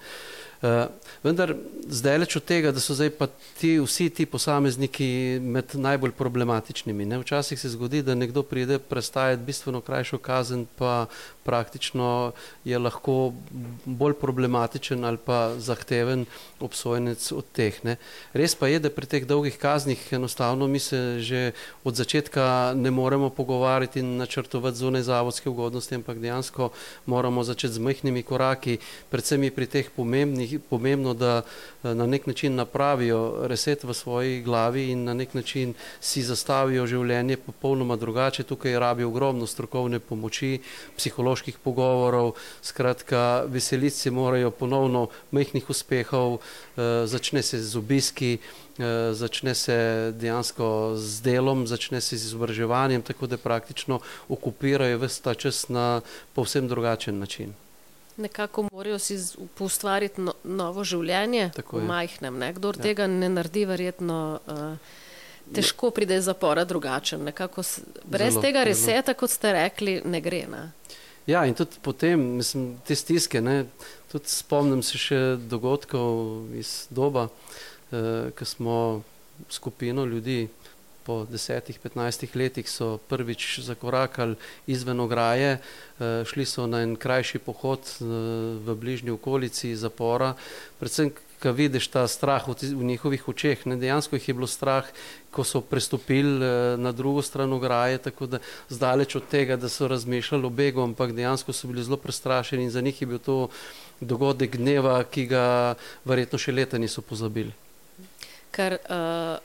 [0.63, 0.89] Uh,
[1.25, 1.55] vendar
[1.89, 3.29] zdaj leč od tega, da so zdaj pa
[3.61, 7.05] ti, vsi ti posamezniki med najbolj problematičnimi.
[7.05, 7.19] Ne?
[7.21, 11.07] Včasih se zgodi, da nekdo pride prestajati bistveno krajšo kazen, pa
[11.47, 12.33] praktično
[12.65, 13.33] je lahko
[13.85, 16.25] bolj problematičen ali pa zahteven
[16.61, 17.79] obsojenec od teh.
[17.85, 17.97] Ne?
[18.33, 21.53] Res pa je, da pri teh dolgih kaznih enostavno mi se že
[21.85, 26.71] od začetka ne moremo pogovarjati in načrtovati zunaj zavodske ugodnosti, ampak dejansko
[27.07, 28.79] moramo začeti z majhnimi koraki,
[29.11, 31.43] predvsem pri teh pomembnih je pomembno, da
[31.83, 37.37] na nek način napravijo reset v svoji glavi in na nek način si zastavijo življenje
[37.37, 38.43] popolnoma drugače.
[38.43, 40.61] Tukaj rabi ogromno strokovne pomoči,
[40.97, 42.33] psiholoških pogovorov,
[42.63, 46.39] skratka, veseliti se morajo ponovno mehkih uspehov,
[47.05, 48.39] začne se z obiski,
[49.13, 55.35] začne se dejansko z delom, začne se z izobraževanjem, tako da praktično okupirajo vse ta
[55.35, 56.01] čas na
[56.35, 57.55] povsem drugačen način
[58.17, 59.19] nekako morajo si
[59.59, 61.89] ustvariti no, novo življenje Tako v je.
[61.89, 62.39] majhnem.
[62.39, 62.53] Ne?
[62.57, 62.83] Kdor ja.
[62.89, 64.95] tega ne naredi, verjetno uh,
[65.55, 67.25] težko pride iz zapora drugačen.
[67.25, 67.65] Nekako,
[68.05, 70.45] brez zelo, tega reseta, kot ste rekli, ne gre.
[70.51, 70.63] Ne?
[71.27, 73.65] Ja, in tudi potem, mislim, te stiske, ne,
[74.13, 77.29] tudi spomnim se še dogodkov iz doba,
[77.91, 78.77] eh, ko smo
[79.51, 80.47] skupino ljudi
[81.07, 84.35] po desetih, petnajstih letih so prvič zakorakali
[84.67, 88.05] izven ograje, eh, šli so na en krajši pohod eh,
[88.67, 90.35] v bližnji okolici zapora,
[90.81, 94.89] predvsem, ko vidiš ta strah v njihovih očeh, ne, dejansko jih je bilo strah,
[95.31, 98.39] ko so prestopili eh, na drugo stran ograje, tako da
[98.69, 102.71] zdaleč od tega, da so razmišljali o begu, ampak dejansko so bili zelo prestrašeni in
[102.71, 103.49] za njih je bil to
[104.01, 107.66] dogodek dneva, ki ga verjetno še leta niso pozabili.
[108.57, 109.37] Ker uh,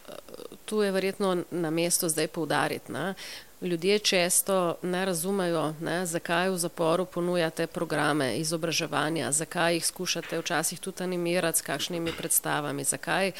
[0.65, 2.91] tu je verjetno na mestu zdaj poudariti.
[2.91, 3.13] Ne?
[3.62, 10.80] Ljudje često ne razumejo, ne, zakaj v zaporu ponujate programe izobraževanja, zakaj jih skušate včasih
[10.80, 13.32] tudi animirati s kakšnimi predstavami, zakaj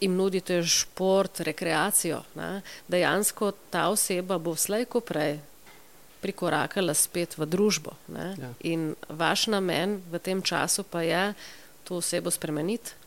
[0.00, 2.22] jim nudite šport, rekreacijo.
[2.34, 2.60] Ne.
[2.88, 5.40] Dejansko ta oseba bo slejko prej
[6.22, 7.96] prikorakala spet v družbo.
[8.14, 8.54] Ja.
[8.60, 11.34] In vaš namen v tem času pa je
[11.84, 13.01] to osebo spremeniti.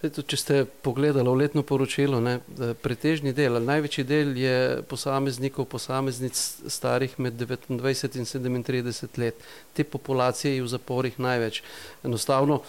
[0.00, 2.38] Tudi, če ste pogledali v letno poročilo, ne,
[2.80, 4.54] pretežni del, največji del je
[4.88, 6.38] posameznikov, posameznic
[6.72, 9.36] starih med 29 in 37 let.
[9.76, 11.60] Te populacije je v zaporih največ.
[12.00, 12.62] Enostavno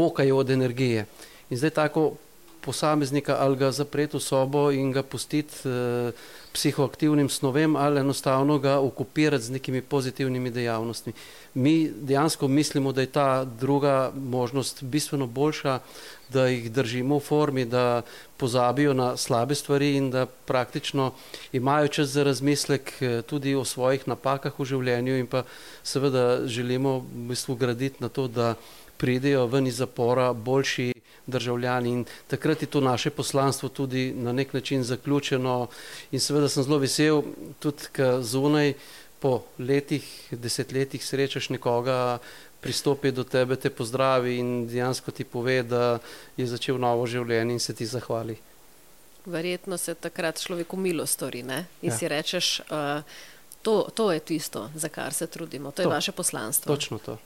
[0.00, 1.04] pokajo od energije.
[1.50, 2.06] In zdaj tako
[2.68, 6.12] posameznika ali ga zapreti v sobo in ga pustiti eh,
[6.52, 11.12] psihoaktivnim snovem ali enostavno ga okupirati z nekimi pozitivnimi dejavnostmi.
[11.54, 15.78] Mi dejansko mislimo, da je ta druga možnost bistveno boljša,
[16.28, 18.02] da jih držimo v formi, da
[18.36, 21.12] pozabijo na slabe stvari in da praktično
[21.52, 25.46] imajo čas za razmislek eh, tudi o svojih napakah v življenju in pa
[25.82, 28.54] seveda želimo v bistvu graditi na to, da
[28.98, 30.97] pridejo ven iz zapora boljši
[31.28, 35.68] državljani in takrat je to naše poslanstvo tudi na nek način zaključeno
[36.10, 37.22] in seveda sem zelo vesel
[37.58, 38.74] tudi, ker zunaj
[39.20, 42.18] po letih, desetletjih srečaš nekoga,
[42.60, 45.98] pristopi do tebe, te pozdravi in dejansko ti pove, da
[46.36, 48.38] je začel novo življenje in se ti zahvali.
[49.26, 51.66] Verjetno se takrat človeku milo stori ne?
[51.82, 51.98] in ja.
[51.98, 53.02] si rečeš, uh,
[53.62, 56.74] to, to je tisto, za kar se trudimo, to, to je vaše poslanstvo.
[56.74, 57.18] Točno to.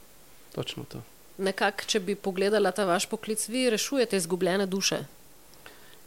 [0.54, 1.02] Točno to.
[1.38, 5.04] Nekako, če bi pogledala ta vaš poklic, vi rešujete izgubljene duše.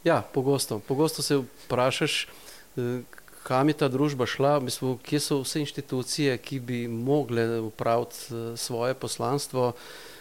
[0.04, 0.78] Ja, pogosto.
[0.78, 2.28] Pogosto se vprašaš,
[2.76, 3.00] eh,
[3.42, 8.56] kam je ta družba šla, mislim, kje so vse inštitucije, ki bi mogle upraviti eh,
[8.56, 9.72] svoje poslanstvo.
[9.74, 10.15] Eh,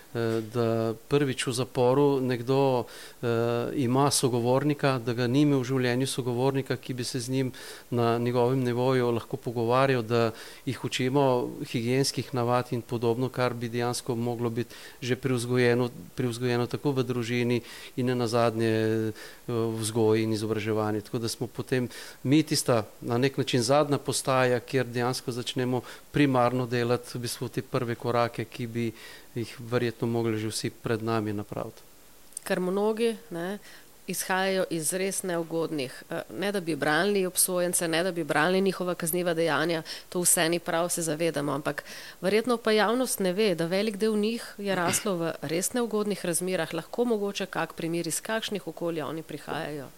[0.53, 3.27] da prvič v zaporu nekdo uh,
[3.75, 7.51] ima sogovornika, da ga ni imel v življenju sogovornika, ki bi se z njim
[7.91, 10.31] na njegovem nivoju lahko pogovarjal, da
[10.65, 16.91] jih učimo higijenskih navad in podobno, kar bi dejansko moglo biti že privzgojeno, privzgojeno tako
[16.91, 17.61] v družini
[17.95, 19.11] in na zadnje
[19.47, 21.01] v vzgoji in izobraževanju.
[21.01, 21.89] Tako da smo potem
[22.23, 27.61] mi tista na nek način zadnja postaja, kjer dejansko začnemo primarno delati v bistvu te
[27.61, 28.91] prve korake, ki bi
[29.35, 31.81] jih verjetno mogli že vsi pred nami napraviti.
[32.45, 33.57] Ker mnogi ne,
[34.07, 38.95] izhajajo iz res neugodnih, eh, ne da bi branili obsojence, ne da bi branili njihova
[38.95, 41.83] kazniva dejanja, to vse ni prav, se zavedamo, ampak
[42.21, 46.73] verjetno pa javnost ne ve, da velik del njih je raslo v res neugodnih razmirah,
[46.73, 49.89] lahko mogoče kak primer iz kakšnih okolij oni prihajajo.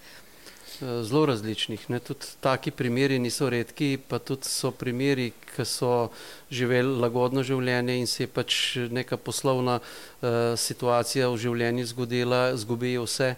[0.81, 1.89] Eh, zelo različnih.
[1.89, 1.99] Ne?
[1.99, 6.09] Tudi taki primeri niso redki, pa tudi so primeri, ki so
[6.53, 8.57] živeli lagodno življenje in se je pač
[8.93, 13.31] neka poslovna uh, situacija v življenju zgodila, zgubijo vse.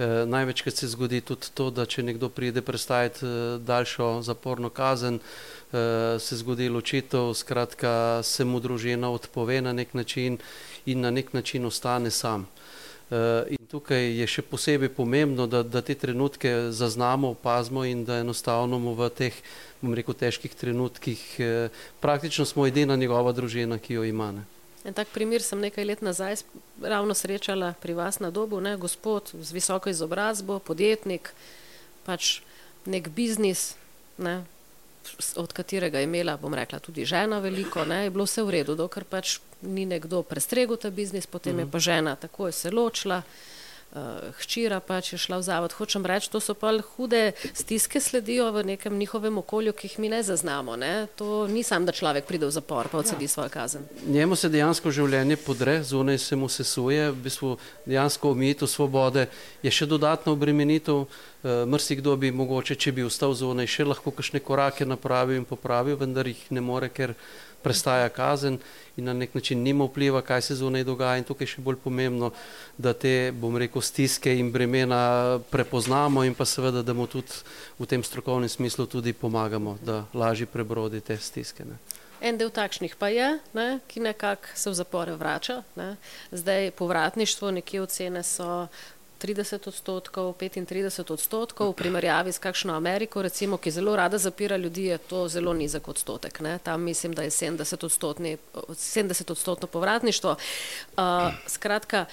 [0.00, 5.20] Uh, največkrat se zgodi tudi to, da če nekdo pride prestajati uh, daljšo zaporno kazen,
[5.22, 7.92] uh, se zgodi ločitev, skratka
[8.26, 10.42] se mu družina odpove na nek način
[10.90, 12.50] in na nek način ostane sam.
[13.10, 18.78] Uh, tukaj je še posebej pomembno, da, da te trenutke zaznamo, opazimo in da enostavno
[18.82, 19.36] mu v teh,
[19.80, 24.32] bom rekel, težkih trenutkih eh, praktično smo edina njegova družina, ki jo ima.
[24.34, 24.44] Ne.
[24.84, 26.42] En tak primer sem nekaj let nazaj
[26.82, 31.30] ravno srečala pri vas na dobu, ne, gospod z visoko izobrazbo, podjetnik,
[32.06, 32.40] pač
[32.90, 33.74] nek biznis,
[34.18, 34.40] ne,
[35.36, 38.76] od katerega je imela, bom rekla, tudi žena veliko, ne, je bilo vse v redu,
[38.76, 41.72] dokler pač ni nekdo prestregel ta biznis, potem je mhm.
[41.72, 43.59] pa žena takoj se ločila uh,
[44.38, 45.72] hčira pač je šla v zavod.
[45.74, 50.08] Hočem reči, to so pa hude stiske sledijo v nekem njihovem okolju, ki jih mi
[50.08, 50.76] ne zaznamo.
[50.76, 51.06] Ne?
[51.16, 53.28] To ni sam, da človek pride v zapor pa odsedi ja.
[53.28, 53.82] svojo kazen.
[54.06, 59.26] Njemu se dejansko življenje podre, zunaj se mu sesuje, v bistvu dejansko omejitev svobode
[59.62, 61.06] je še dodatno obremenitev.
[61.40, 65.96] Uh, Mrsikdo bi mogoče, če bi ostal zunaj, še lahko kakšne korake napravil in popravil,
[65.96, 67.14] vendar jih ne more, ker
[67.62, 68.58] prestaja kazen
[68.96, 71.18] in na nek način nima vpliva, kaj se zunaj dogaja.
[71.18, 72.32] In tukaj je še bolj pomembno,
[72.78, 77.42] da te, bom rekel, stiske in bremena prepoznamo in pa seveda, da mu tudi
[77.78, 81.64] v tem strokovnem smislu tudi pomagamo, da lažje prebrodi te stiske.
[81.64, 81.78] Ne.
[82.20, 85.62] En del takšnih pa je, ne, ki nekako se v zapore vrača.
[85.76, 85.96] Ne.
[86.32, 88.66] Zdaj povratništvo, nekje ocene so
[89.20, 94.84] 30 odstotkov, 35 odstotkov, v primerjavi s kakšno Ameriko, recimo, ki zelo rada zapira ljudi,
[94.84, 96.40] je to zelo nizek odstotek.
[96.40, 96.58] Ne?
[96.58, 100.36] Tam mislim, da je 70 odstotni, 70 odstotno povratništvo.
[100.96, 101.04] Uh,
[101.46, 102.06] skratka,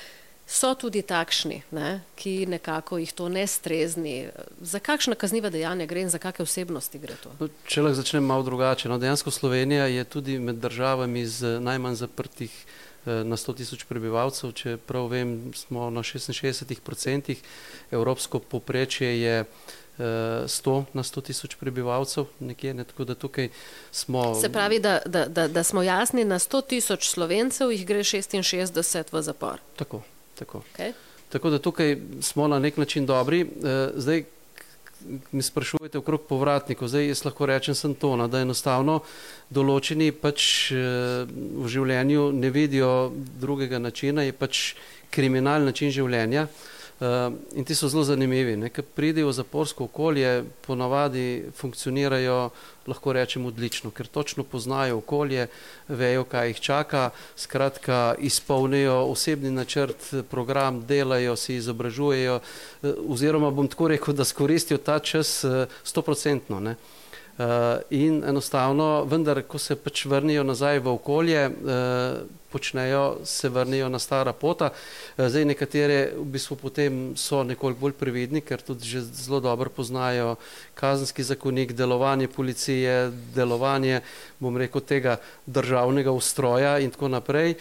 [0.47, 2.01] so tudi takšni, ne?
[2.15, 4.29] ki nekako jih to ne strezni.
[4.61, 7.31] Za kakšna kazniva dejanja gre in za kakšne osebnosti gre to?
[7.39, 8.89] No, če lahko začnem malo drugače.
[8.89, 12.55] No, dejansko Slovenija je tudi med državami z najmanj zaprtih
[13.07, 17.41] na 100 tisoč prebivalcev, če prav vem, smo na 66 odstotkih,
[17.91, 19.45] evropsko poprečje je
[19.97, 23.49] 100 eh, na 100 tisoč prebivalcev, nekje, ne, tako da tukaj
[23.91, 24.35] smo.
[24.41, 29.11] Se pravi, da, da, da, da smo jasni, na 100 tisoč slovencev jih gre 66
[29.11, 29.59] v zapor.
[29.75, 30.01] Tako,
[30.35, 30.63] tako.
[30.75, 30.93] Okay.
[31.29, 33.41] Tako da tukaj smo na nek način dobri.
[33.41, 34.25] Eh, zdaj,
[35.31, 39.01] mi sprašujete okrog povratnikov, zdaj jaz lahko rečem sem to, no, da enostavno
[39.49, 44.73] določeni pač eh, v življenju ne vidijo drugega načina, je pač
[45.13, 46.47] kriminal način življenja.
[46.47, 46.76] Uh,
[47.55, 48.57] in ti so zelo zanimivi.
[48.73, 52.49] Ker pridejo v zaporsko okolje, ponavadi funkcionirajo,
[52.87, 55.47] lahko rečem, odlično, ker točno poznajo okolje,
[55.87, 63.67] vejo, kaj jih čaka, skratka, izpolnijo osebni načrt, program, delajo, se izobražujejo, uh, oziroma bom
[63.67, 65.45] tako rekel, da skoristijo ta čas
[65.83, 66.75] stoprocentno.
[67.37, 67.43] Uh,
[67.89, 73.99] in enostavno, vendar, ko se pač vrnijo nazaj v okolje, uh, počnejo, se vrnijo na
[74.01, 74.71] stara pota.
[74.73, 79.69] Uh, zdaj nekatere v bistvu potem so nekoliko bolj previdni, ker tudi že zelo dobro
[79.69, 80.33] poznajo
[80.73, 84.01] kazenski zakonik, delovanje policije, delovanje,
[84.41, 87.59] bom rekel, tega državnega ustroja in tako naprej.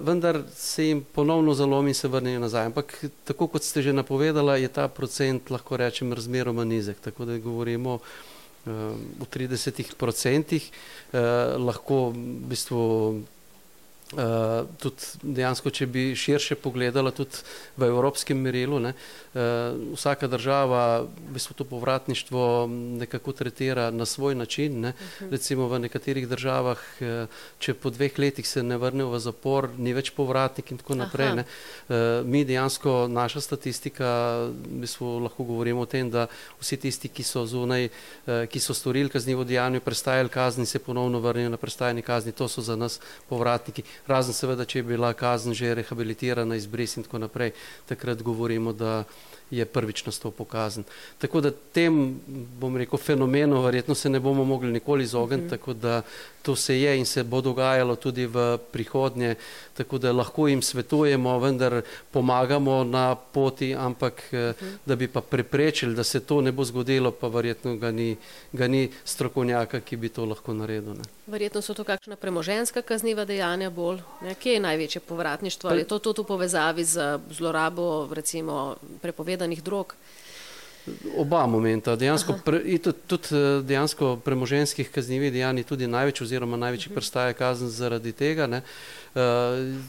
[0.00, 2.72] Vendar se jim ponovno zalomi in se vrnijo nazaj.
[2.72, 7.04] Ampak tako kot ste že napovedala, je ta procent, lahko rečem, razmeroma nizek.
[7.04, 8.00] Tako da govorimo
[8.66, 10.70] v 30 odstotkih,
[11.12, 11.20] eh,
[11.58, 12.82] lahko v bistvu
[14.14, 17.40] Uh, tudi dejansko, če bi širše pogledala, tudi
[17.74, 22.66] v evropskem merilu, ne, uh, vsaka država v bistvu to povratništvo
[23.02, 24.80] nekako tretira na svoj način.
[24.80, 24.88] Ne.
[24.88, 25.24] Uh mhm.
[25.24, 25.30] -huh.
[25.30, 27.26] Recimo v nekaterih državah, uh,
[27.58, 31.32] če po dveh letih se ne vrnejo v zapor, ni več povratnik in tako naprej.
[31.34, 34.06] Uh, mi dejansko, naša statistika,
[34.46, 36.26] v bistvu lahko govorimo o tem, da
[36.60, 37.88] vsi tisti, ki so zunaj,
[38.26, 42.48] uh, ki so storili kaznivo dejanje, prestajali kazni, se ponovno vrnejo na prestajanje kazni, to
[42.48, 47.18] so za nas povratniki razen seveda, če je bila kazen že rehabilitirana, izbris in tako
[47.18, 47.52] naprej,
[47.88, 49.04] takrat govorimo, da
[49.50, 50.84] je prvič nastopil kazen.
[51.18, 52.20] Tako da tem,
[52.60, 55.50] bom rekel, fenomenu verjetno se ne bomo mogli nikoli izogniti, mm -hmm.
[55.50, 56.02] tako da
[56.44, 59.34] to se je in se bo dogajalo tudi v prihodnje,
[59.74, 61.80] tako da lahko jim svetujemo, vendar
[62.10, 64.76] pomagamo na poti, ampak eh, -huh.
[64.86, 68.16] da bi pa preprečili, da se to ne bo zgodilo, pa verjetno ga ni,
[68.52, 70.92] ga ni strokovnjaka, ki bi to lahko naredil.
[70.92, 71.04] Ne.
[71.26, 74.34] Verjetno so to kakšna premoženska kazniva dejanja bolj, ne?
[74.34, 79.94] kje je največje povratništvo, ali je to tudi v povezavi z zlorabo recimo prepovedanih drog?
[81.16, 86.56] Oba momenta, dejansko, pre, tudi, tudi eh, dejansko premoženskih kaznjivih dejanj je tudi največ oziroma
[86.60, 86.94] največji mhm.
[86.94, 88.46] prestaja kazen zaradi tega.
[88.46, 88.62] Ne.
[89.14, 89.20] Uh,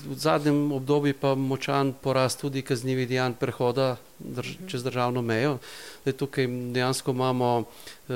[0.06, 5.58] v zadnjem obdobju pa močan porast tudi kaznjivih dejanj prehoda drž, čez državno mejo.
[6.04, 8.16] Zdaj, tukaj dejansko imamo uh,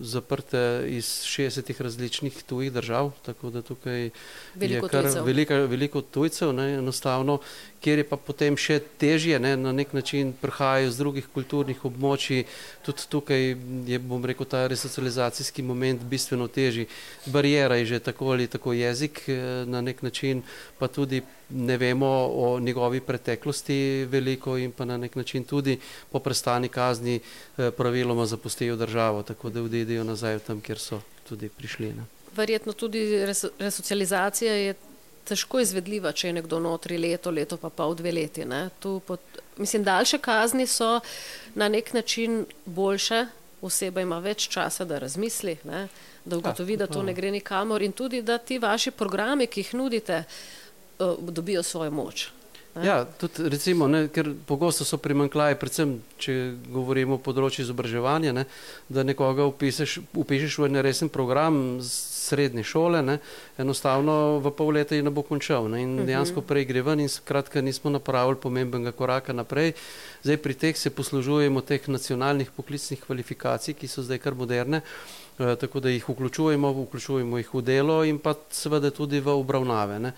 [0.00, 4.10] zaprte iz 60 različnih tujih držav, tako da tukaj
[4.54, 5.24] veliko je kar tujcev.
[5.24, 7.38] Velika, veliko tujcev, ne, enostavno,
[7.80, 12.44] kjer je pa potem še težje, ne, na nek način prihajajo z drugih kulturnih območij,
[12.84, 13.48] tudi tukaj
[13.88, 16.86] je, bom rekel, ta resocializacijski moment bistveno težji.
[17.26, 20.33] Barijera je že tako ali tako jezik uh, na nek način,
[20.78, 25.78] pa tudi ne vemo o njegovi preteklosti veliko in pa na nek način tudi
[26.12, 31.48] po prestani kazni eh, praviloma zapustijo državo, tako da odidejo nazaj tam, kjer so tudi
[31.48, 31.92] prišli.
[31.92, 32.04] Ne.
[32.36, 33.26] Verjetno tudi
[33.58, 34.74] resocializacija je
[35.24, 38.44] težko izvedljiva, če je nekdo notri leto, leto pa pol dve leti.
[39.06, 39.20] Pod,
[39.56, 41.00] mislim, daljše kazni so
[41.54, 43.26] na nek način boljše
[43.64, 45.86] oseba ima več časa, da razmisli, ne?
[46.24, 49.74] Da ugotovi, da to ne gre nikamor in tudi, da ti vaši programi, ki jih
[49.74, 50.24] nudite,
[50.98, 52.28] uh, dobijo svojo moč.
[52.82, 56.32] Ja, tudi recimo, ne, ker pogosto so primankljaji, predvsem če
[56.74, 58.44] govorimo o področju izobraževanja, ne,
[58.90, 63.20] da nekoga upišeš, upišeš v en resen program srednje šole, ne,
[63.62, 66.08] enostavno v pol leta je ne bo končal ne, in mhm.
[66.10, 69.76] dejansko prej gre ven in skratka nismo napravili pomembnega koraka naprej.
[70.26, 74.82] Zdaj pri teh se poslužujemo teh nacionalnih poklicnih kvalifikacij, ki so zdaj kar moderne.
[74.82, 79.98] Eh, tako da jih vključujemo, vključujemo jih v delo in pa seveda tudi v obravnave.
[79.98, 80.12] Ne.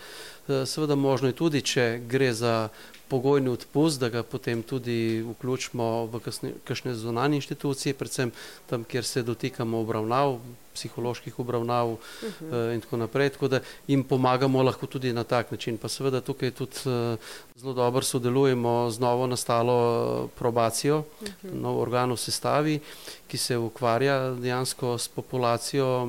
[0.49, 2.69] Eh, seveda možno je tudi, če gre za
[3.09, 6.21] pogojni odpust, da ga potem tudi vključimo v
[6.65, 8.33] kakšne zunanje inštitucije, predvsem
[8.67, 10.39] tam, kjer se dotikamo obravnav,
[10.77, 12.75] psiholoških obravnav uh -huh.
[12.75, 15.79] in tako naprej, tako da jim pomagamo lahko tudi na tak način.
[15.79, 17.17] Pa seveda tukaj tudi eh,
[17.57, 21.53] zelo dobro sodelujemo z novo nastalo probacijo, uh -huh.
[21.53, 22.81] nov organ v sestavi,
[23.29, 26.09] ki se ukvarja dejansko s populacijo,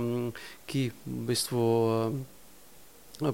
[0.66, 1.64] ki v bistvu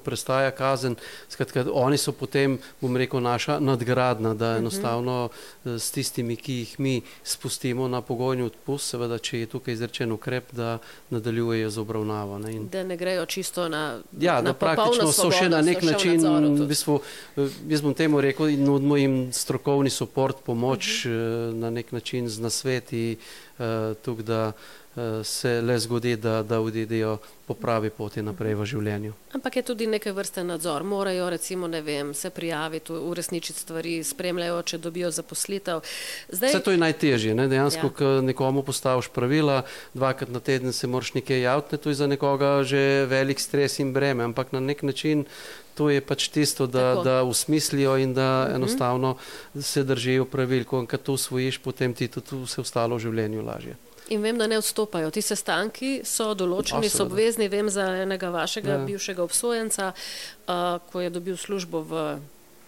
[0.04, 0.96] prestaja kazen.
[1.30, 4.60] Skratka, oni so potem, bom rekel, naša nadgradna, da mhm.
[4.60, 9.74] enostavno eh, s tistimi, ki jih mi spustimo na pogojni odpust, seveda, če je tukaj
[9.74, 10.78] izrečen ukrep, da
[11.10, 12.38] nadaljujejo z obravnavo.
[12.40, 12.54] Ne.
[12.54, 14.00] In, da ne grejo čisto na.
[14.20, 16.24] Ja, na da praktično so še na nek način,
[16.60, 17.00] v bistvu,
[17.38, 21.20] eh, jaz bom temu rekel, in nudimo jim strokovni support, pomoč uh mhm.
[21.20, 21.54] -huh.
[21.54, 23.18] na nek način z nasveti,
[23.60, 24.83] uh, tukaj, da Eh,
[25.24, 27.18] se le zgodi, da, da odidejo
[27.48, 29.14] po pravi poti naprej v življenju.
[29.34, 30.86] Ampak je tudi neke vrste nadzor.
[30.88, 35.82] Morajo recimo, ne vem, se prijaviti, uresničiti stvari, spremljajo, če dobijo zaposlitev.
[36.30, 36.54] Zdaj...
[36.54, 37.34] Vse to je najtežje.
[37.36, 37.48] Ne?
[37.52, 37.96] Dejansko, ja.
[37.98, 39.64] ko nekomu postaviš pravila,
[39.98, 43.91] dvakrat na teden se moraš nekaj javiti, to je za nekoga že velik stres in
[43.94, 45.26] breme, ampak na nek način
[45.74, 48.56] to je pač tisto, da, da usmislijo in da mhm.
[48.56, 49.16] enostavno
[49.58, 50.64] se držijo pravil.
[50.70, 53.76] Ko to usvojiš, potem ti tudi vse ostalo v življenju lažje.
[54.14, 55.09] In vem, da ne odstopajo.
[55.14, 57.49] Ti sestanki so določeni, so obvezni.
[57.49, 58.84] Vem za enega vašega ja.
[58.86, 62.03] bivšega obsojenca, uh, ko je dobil službo v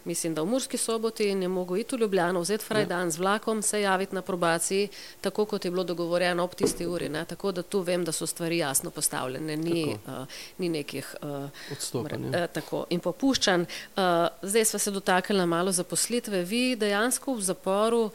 [0.05, 2.85] mislim, da v Murski soboti in je mogel iti v Ljubljano, vzeti fraj ja.
[2.85, 4.87] dan z vlakom, se javiti na probaciji,
[5.21, 7.09] tako kot je bilo dogovorjeno ob tisti uri.
[7.09, 7.25] Ne?
[7.25, 10.27] Tako da tu vem, da so stvari jasno postavljene, ni, uh,
[10.57, 12.25] ni nekih uh, odstopanj.
[12.25, 13.61] Uh, tako in popuščanj.
[13.61, 14.03] Uh,
[14.41, 16.43] zdaj smo se dotaknili malo zaposlitve.
[16.43, 18.09] Vi dejansko v zaporu,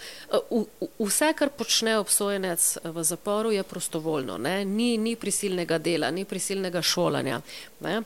[0.50, 4.38] uh, v, vse, kar počne obsojenec v zaporu, je prostovoljno.
[4.64, 7.40] Ni, ni prisilnega dela, ni prisilnega šolanja.
[7.80, 8.02] Ne?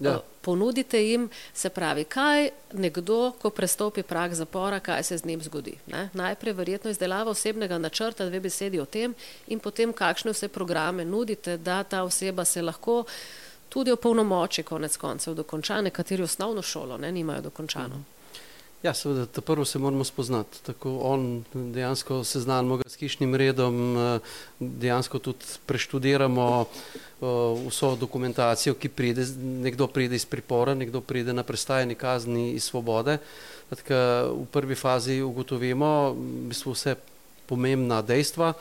[0.00, 0.20] Ja.
[0.42, 5.76] Ponudite jim, se pravi, kaj nekdo, ko prestopi prag zapora, kaj se z njim zgodi.
[5.86, 6.08] Ne?
[6.12, 9.14] Najprej verjetno izdelava osebnega načrta, dve besedi o tem
[9.46, 13.04] in potem kakšne vse programe nudite, da ta oseba se lahko
[13.68, 17.96] tudi opolnomoči konec koncev dokonča, nekateri osnovno šolo ne, nimajo dokončano.
[17.96, 18.11] Mhm.
[18.82, 20.58] Ja, seveda, ta prvo se moramo spoznati.
[20.62, 24.18] Tako on dejansko seznanimo ga s hišnim redom, eh,
[24.58, 27.26] dejansko tudi preštudiramo eh,
[27.68, 33.18] vso dokumentacijo, ki pride, nekdo pride iz pripora, nekdo pride na prestajanje kazni iz svobode.
[33.70, 33.94] Tako,
[34.42, 36.96] v prvi fazi ugotovimo v bistvu vse
[37.46, 38.52] pomembna dejstva,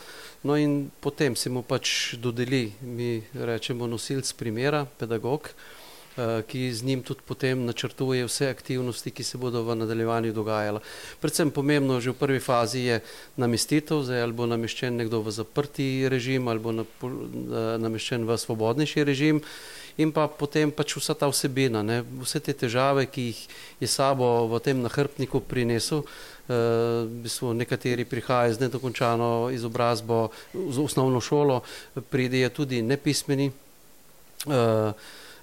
[0.43, 5.49] no in potem se mu pač dodeli, mi rečemo nosilc primera, pedagog.
[6.17, 10.79] Eh, ki z njim tudi potem načrtuje vse aktivnosti, ki se bodo v nadaljevanju dogajale.
[11.23, 12.99] Predvsem pomembno že v prvi fazi je
[13.39, 16.83] namestitev, zdaj ali bo nameščen nekdo v zaprti režim ali bo eh,
[17.79, 19.39] nameščen v svobodnejši režim
[19.95, 22.03] in pa potem pač vsa ta vsebina, ne?
[22.03, 23.39] vse te težave, ki jih
[23.79, 26.03] je sabo v tem nahrbtniku prinesel,
[26.51, 31.61] Uh, v bistvu nekateri prihajajo z nedokončano izobrazbo, z osnovno šolo,
[32.11, 33.53] pridejo tudi nepismeni.
[34.49, 34.91] Uh,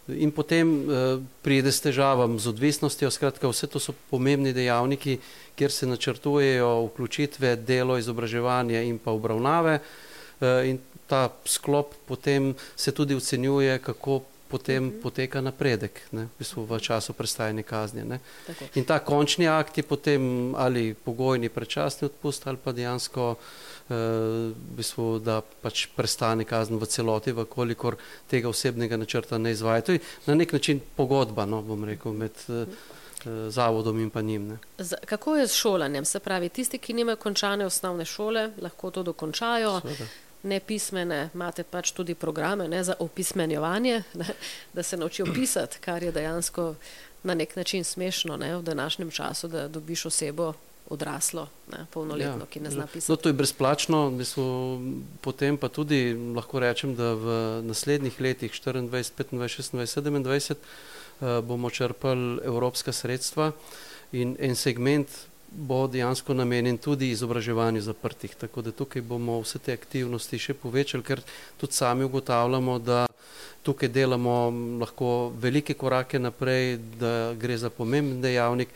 [0.09, 3.11] in potem uh, pride s težavam, z odvisnostjo.
[3.11, 5.19] Skratka, vse to so pomembni dejavniki,
[5.59, 9.79] kjer se načrtujejo vključitve, delo, izobraževanje in pa obravnave.
[10.41, 15.01] Uh, in ta sklop potem se tudi ocenjuje, kako potem mhm.
[15.03, 18.05] poteka napredek ne, v, bistvu v času prestajanja kazni.
[18.75, 23.37] In ta končni akt je potem ali pogojni predčasni odpust ali pa dejansko
[23.89, 27.97] v bistvu, da pač prestane kazen v celoti, vkolikor
[28.29, 29.87] tega osebnega načrta ne izvaja.
[29.87, 32.67] To je na nek način pogodba, no, bom rekel, med eh,
[33.49, 34.49] zavodom in pa njim.
[34.49, 34.59] Ne.
[35.07, 36.05] Kako je z šolanjem?
[36.05, 39.81] Se pravi, tisti, ki nimajo končane osnovne šole, lahko to dokončajo.
[39.81, 40.09] Sveda.
[40.43, 44.27] Nepismene, imate pač tudi programe ne, za opismenjevanje, ne,
[44.73, 46.75] da se naučijo pisati, kar je dejansko
[47.23, 50.53] na nek način smešno ne, v današnjem času, da dobiš osebo,
[50.91, 52.91] odraslo, ne, polnoletno, ja, ki ne zna ja.
[52.93, 53.13] pisati.
[53.13, 58.89] No, to je brezplačno, mislim, potem pa tudi lahko rečem, da v naslednjih letih 24,
[58.89, 63.53] 25, 26, 27 uh, bomo črpali evropska sredstva
[64.13, 65.09] in en segment
[65.51, 68.35] bo dejansko namenjen tudi izobraževanju zaprtih.
[68.35, 71.23] Tako da tukaj bomo vse te aktivnosti še povečali, ker
[71.61, 73.07] tudi sami ugotavljamo, da
[73.63, 74.37] tukaj delamo
[74.81, 78.69] lahko velike korake naprej, da gre za pomemben dejavnik,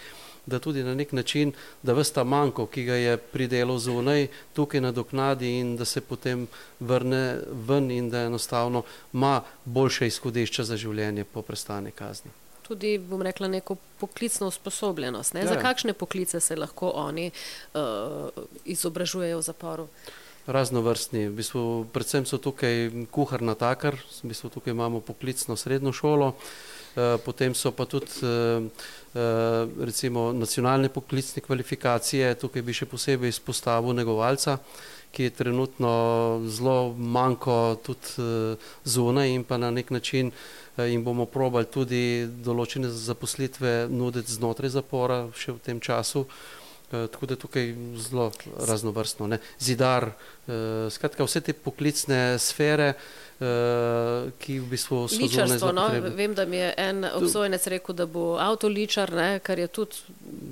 [0.47, 5.59] da tudi na nek način, da vsta manjko, ki ga je pridelal zunaj, tukaj nadoknadi
[5.59, 6.47] in da se potem
[6.81, 7.39] vrne
[7.69, 8.83] ven in da enostavno
[9.13, 12.31] ima boljše izhodišče za življenje po prestane kazni
[12.73, 15.35] tudi, bom rekla, neko poklicno usposobljenost.
[15.35, 15.41] Ne?
[15.41, 15.61] Ja, Za ja.
[15.61, 17.31] kakšne poklice se lahko oni
[17.75, 17.83] uh,
[18.65, 19.89] izobražujejo v zaporu?
[20.47, 21.27] Raznovrstni.
[21.29, 26.33] V bistvu, predvsem so tukaj kuhar na takar, v bistvu tukaj imamo poklicno srednjo šolo,
[26.33, 26.72] uh,
[27.25, 29.21] potem so pa tudi uh, uh,
[29.81, 34.59] recimo nacionalne poklicne kvalifikacije, tukaj bi še posebej izpostavil negovalca,
[35.13, 35.93] ki je trenutno
[36.49, 40.33] zelo manjko tudi zunaj in pa na nek način
[40.77, 46.25] Eh, in bomo probali tudi določene zaposlitve nuditi znotraj zapora še v tem času.
[46.93, 47.67] Eh, tako da je tukaj
[48.01, 49.29] zelo raznovrstno.
[49.29, 49.39] Ne.
[49.61, 50.13] Zidar,
[50.49, 52.95] eh, skratka vse te poklicne sfere,
[54.39, 55.73] ki v bistvu so ličarstvo.
[55.73, 55.89] No?
[56.17, 59.97] Vem, da mi je en obsojenec rekel, da bo avtoličar, ne, kar je tudi.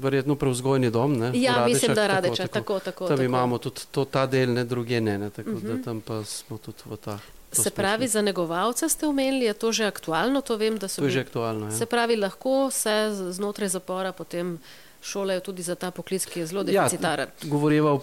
[0.01, 1.18] Verjetno prevzgojni dom.
[1.18, 2.47] Ne, ja, Radečak, mislim, da radeče.
[2.47, 3.24] Tako, tako, tako, tam tako.
[3.24, 5.66] imamo tudi to, ta del, ne druge ne, ne tako uh -huh.
[5.68, 5.82] da mhm.
[5.82, 7.18] tam pa smo tudi v ta.
[7.53, 10.41] Se pravi, za negovalce ste omenili, je to že aktualno?
[10.41, 11.03] To vem, da so.
[11.03, 11.66] To je že aktualno.
[11.66, 11.72] Ja.
[11.72, 14.59] Se pravi, lahko se znotraj zapora potem
[15.03, 17.28] šolajo tudi za ta poklic, ki je zelo ja, deficitaren.
[17.43, 18.01] Ja, govorimo o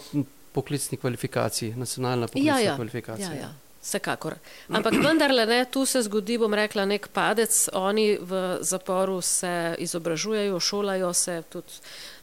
[0.51, 2.75] poklicni kvalifikaciji, nacionalna poklicna ja, ja.
[2.75, 3.33] kvalifikacija.
[3.33, 3.66] Ja, ja.
[3.87, 4.35] Vsekakor.
[4.67, 7.55] Ampak vendarle ne, tu se zgodi, bom rekla, nek padec.
[7.73, 11.79] Oni v zaporu se izobražujejo, šolajo se tudi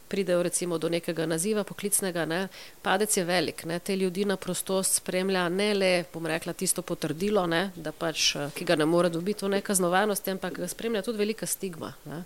[0.09, 2.49] pridejo recimo do nekega naziva poklicnega, ne,
[2.83, 7.47] padec je velik, ne, te ljudi na prostost spremlja ne le, bom rekla, tisto potrdilo,
[7.47, 11.19] ne, da pač, eh, ki ga ne more dobiti v nekaznovanosti, ampak ga spremlja tudi
[11.19, 11.93] velika stigma.
[12.05, 12.23] Ne.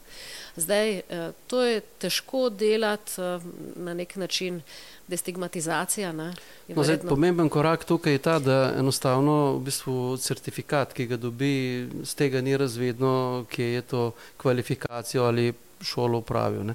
[0.57, 3.41] Zdaj, eh, to je težko delati eh,
[3.77, 4.63] na nek način
[5.09, 6.13] destigmatizacija.
[6.13, 6.33] Ne,
[6.69, 11.89] no, zdaj, pomemben korak tukaj je ta, da enostavno v bistvu certifikat, ki ga dobi,
[12.05, 14.03] z tega ni razvedno, kje je to
[14.37, 16.65] kvalifikacijo ali šolo upravil.
[16.67, 16.75] Ne.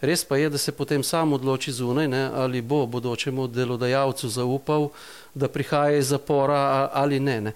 [0.00, 4.88] Res pa je, da se potem sam odloči zunaj, ne, ali bo bodočemu delodajalcu zaupal,
[5.34, 7.40] da prihaja iz zapora ali ne.
[7.40, 7.52] ne.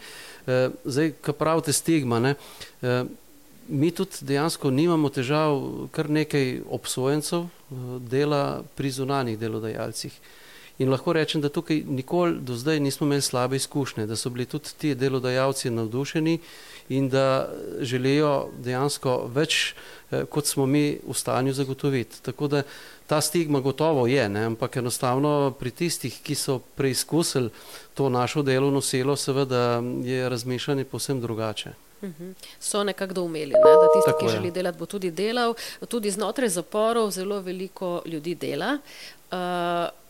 [0.47, 2.35] E, zdaj, kar pravite stigma, ne,
[2.83, 3.05] e,
[3.69, 5.61] mi tudi dejansko nimamo težav,
[5.93, 7.49] kar nekaj obsojencev e,
[8.01, 10.21] dela pri zunanjih delodajalcih.
[10.79, 14.47] In lahko rečem, da tukaj nikoli do zdaj nismo imeli slabe izkušnje, da so bili
[14.47, 16.39] tudi ti delodajalci navdušeni
[16.89, 17.49] in da
[17.81, 19.75] želijo dejansko več,
[20.11, 22.23] eh, kot smo mi v stanju zagotoviti.
[22.23, 22.63] Tako da
[23.07, 24.45] ta stigma gotovo je, ne?
[24.45, 27.51] ampak enostavno pri tistih, ki so preizkusili
[27.95, 31.88] to našo delovno silo, seveda je razmišljanje posebno drugače.
[32.61, 33.61] So nekako doumeli, ne?
[33.61, 34.31] da tisti, Tako ki je.
[34.31, 35.55] želi delati, bo tudi delal.
[35.89, 38.79] Tudi znotraj zaporov zelo veliko ljudi dela.
[39.31, 39.39] Uh,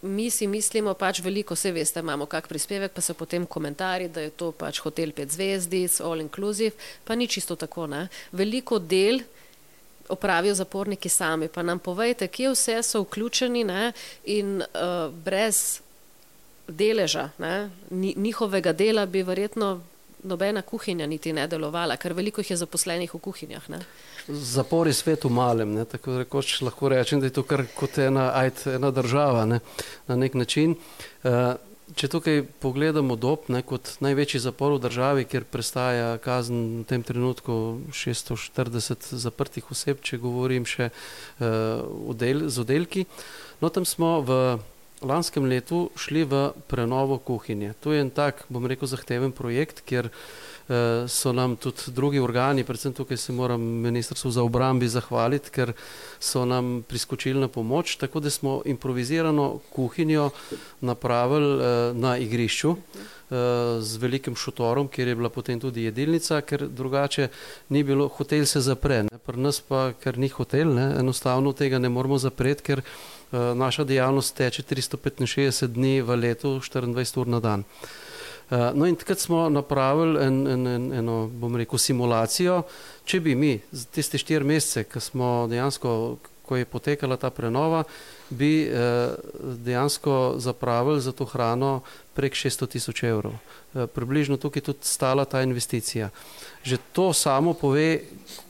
[0.02, 4.20] mi si mislimo, pač veliko se veste, imamo kak prispevek, pa so potem komentarji, da
[4.20, 7.86] je to pač hotel pet zvezdic, all inclusive, pa ni čisto tako.
[7.86, 8.04] Ne?
[8.32, 9.20] Veliko del
[10.08, 13.92] opravijo zaporniki sami, pa nam povejte, kje vse so vključeni ne?
[14.24, 15.80] in uh, brez
[16.68, 17.70] deleža ne?
[17.90, 19.80] njihovega dela bi verjetno
[20.24, 23.68] nobena kuhinja niti ne delovala, ker veliko jih je zaposlenih v kuhinjah.
[23.70, 23.80] Ne?
[24.28, 25.84] Zapor je svet v malem, ne?
[25.88, 29.60] tako rekoč lahko rečem, da je to kar kot ena, ajt, ena država ne?
[30.08, 30.76] na nek način.
[31.22, 31.54] Uh,
[31.96, 37.04] če tukaj pogledamo dob, ne, kot največji zapor v državi, kjer prestaja kazen v tem
[37.06, 37.54] trenutku
[37.96, 43.06] 640 zaprtih oseb, če govorim še uh, del, z oddelki,
[43.62, 44.40] no tam smo v
[45.02, 47.74] lanskem letu šli v prenovo kuhinje.
[47.84, 50.14] To je en tak, bom rekel, zahteven projekt, kjer uh,
[51.08, 55.72] so nam tudi drugi organi, predvsem tukaj se moram ministrstvu za obrambi zahvaliti, ker
[56.20, 60.30] so nam priskočili na pomoč, tako da smo improvizirano kuhinjo
[60.80, 62.78] napravili uh, na igrišču uh,
[63.80, 67.28] z velikim šotorom, kjer je bila potem tudi jedilnica, ker drugače
[67.68, 69.18] ni bilo, hotel se zapre, ne?
[69.26, 70.94] pri nas pa, ker ni hotel, ne?
[71.00, 72.84] enostavno tega ne moramo zapreti, ker
[73.32, 77.64] Eh, naša dejavnost teče 365 dni v letu, 24 ur na dan.
[78.50, 82.62] Eh, no in takrat smo napravili en, en, en, eno, bom rekel, simulacijo,
[83.04, 83.58] če bi mi
[83.92, 85.90] tiste štiri mesece, ko smo dejansko,
[86.48, 87.82] ko je potekala ta prenova,
[88.30, 89.12] bi eh,
[89.68, 91.82] dejansko zapravili za to hrano
[92.16, 93.36] prek 600 tisoč evrov.
[93.94, 96.08] Približno tukaj je tudi stala ta investicija.
[96.64, 98.00] Že to samo pove,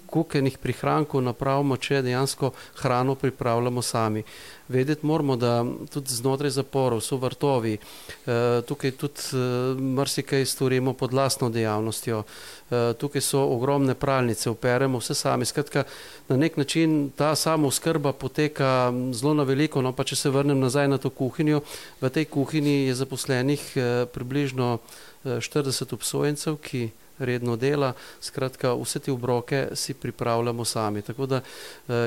[0.08, 4.24] kukenih prihrankov napravimo, če dejansko hrano pripravljamo sami.
[4.68, 11.14] Vedeti moramo, da tudi znotraj zaporov so vrtovi, eh, tukaj tudi eh, marsikaj storimo pod
[11.14, 15.44] lastno dejavnostjo, eh, tukaj so ogromne pralnice, operemo vse sami.
[15.44, 15.84] Skratka,
[16.28, 20.60] na nek način ta samo skrba poteka zelo na veliko, no pa če se vrnem
[20.60, 21.60] nazaj na to kuhinjo,
[22.00, 23.72] v tej kuhinji je zaposlenih
[24.12, 24.78] približno
[25.24, 31.02] 40 obsojencev, ki redno dela, skratka vse te obroke si pripravljamo sami.
[31.02, 31.40] Tako da,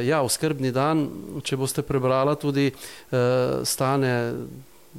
[0.04, 1.08] ja, oskrbni dan,
[1.44, 2.72] če boste prebrala, tudi
[3.64, 4.12] stane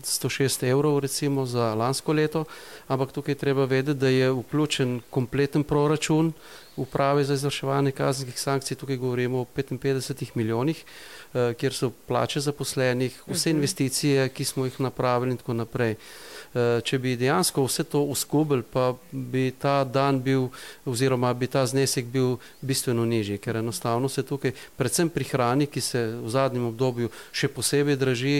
[0.00, 2.44] 106 evrov recimo za lansko leto,
[2.88, 6.32] ampak tukaj treba vedeti, da je vključen kompleten proračun
[6.76, 10.84] uprave za izvrševanje kazenskih sankcij, tukaj govorimo o 55 milijonih,
[11.34, 13.56] eh, kjer so plače zaposlenih, vse mhm.
[13.56, 15.96] investicije, ki smo jih napravili in tako naprej.
[16.52, 20.50] Eh, če bi dejansko vse to uskubili, pa bi ta dan bil
[20.84, 25.80] oziroma bi ta znesek bil bistveno nižji, ker enostavno se tukaj, predvsem pri hrani, ki
[25.80, 28.34] se v zadnjem obdobju še posebej draži,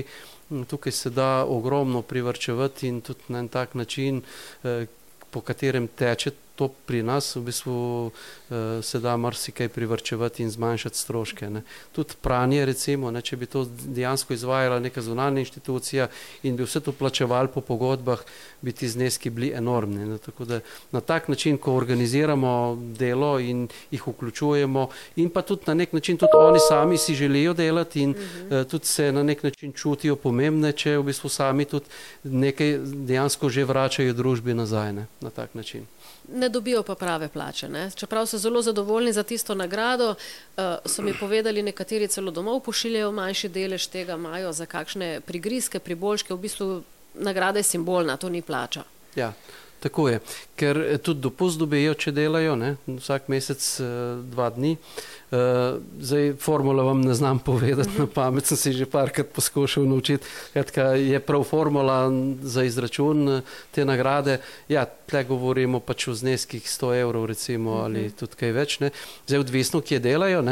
[0.69, 4.21] tukaj se da ogromno privrčevati in tudi na en tak način,
[4.65, 4.85] eh,
[5.31, 7.75] po katerem teče to pri nas, v bistvu
[8.07, 11.51] uh, se da marsikaj privrčevati in zmanjšati stroške.
[11.51, 11.63] Ne.
[11.93, 16.09] Tudi pranje, recimo, ne, če bi to dejansko izvajala neka zunanja inštitucija
[16.43, 18.21] in bi vse to plačevali po pogodbah,
[18.61, 20.05] bi ti zneski bili enormni.
[20.07, 20.19] Ne.
[20.19, 20.61] Tako da
[20.93, 26.17] na tak način, ko organiziramo delo in jih vključujemo in pa tudi na nek način
[26.17, 28.61] tudi oni sami si želijo delati in uh -huh.
[28.61, 31.87] uh, tudi se na nek način čutijo pomembne, če v bistvu sami tudi
[32.25, 35.87] nekaj dejansko že vračajo družbi nazaj ne, na tak način
[36.35, 37.69] ne dobijo pa prave plače.
[37.69, 37.91] Ne?
[37.95, 43.13] Čeprav so zelo zadovoljni za tisto nagrado, uh, so mi povedali, nekateri celo domov pošiljajo
[43.13, 46.83] manjši delež tega, imajo za kakšne prigrizke, priboljške, v bistvu
[47.15, 48.85] nagrada je simbolna, to ni plača.
[49.17, 49.33] Ja.
[49.83, 50.21] Tako je,
[50.57, 52.77] ker eh, tudi dopust dobijo, če delajo, ne?
[52.87, 53.89] vsak mesec eh,
[54.31, 54.77] dva dni.
[55.33, 57.99] Uh, zdaj, formula vam ne znam povedati, uh -huh.
[58.01, 60.27] na pamet sem si že parkrat poskušal naučiti.
[60.53, 62.11] Kratka, je prav formula
[62.43, 64.41] za izračun te nagrade.
[64.69, 67.85] Ja, tle govorimo pač o zneskih 100 evrov, recimo, uh -huh.
[67.85, 68.81] ali tudi kaj več.
[68.81, 68.91] Ne?
[69.27, 70.41] Zdaj, odvisno, kje delajo.
[70.41, 70.49] Uh,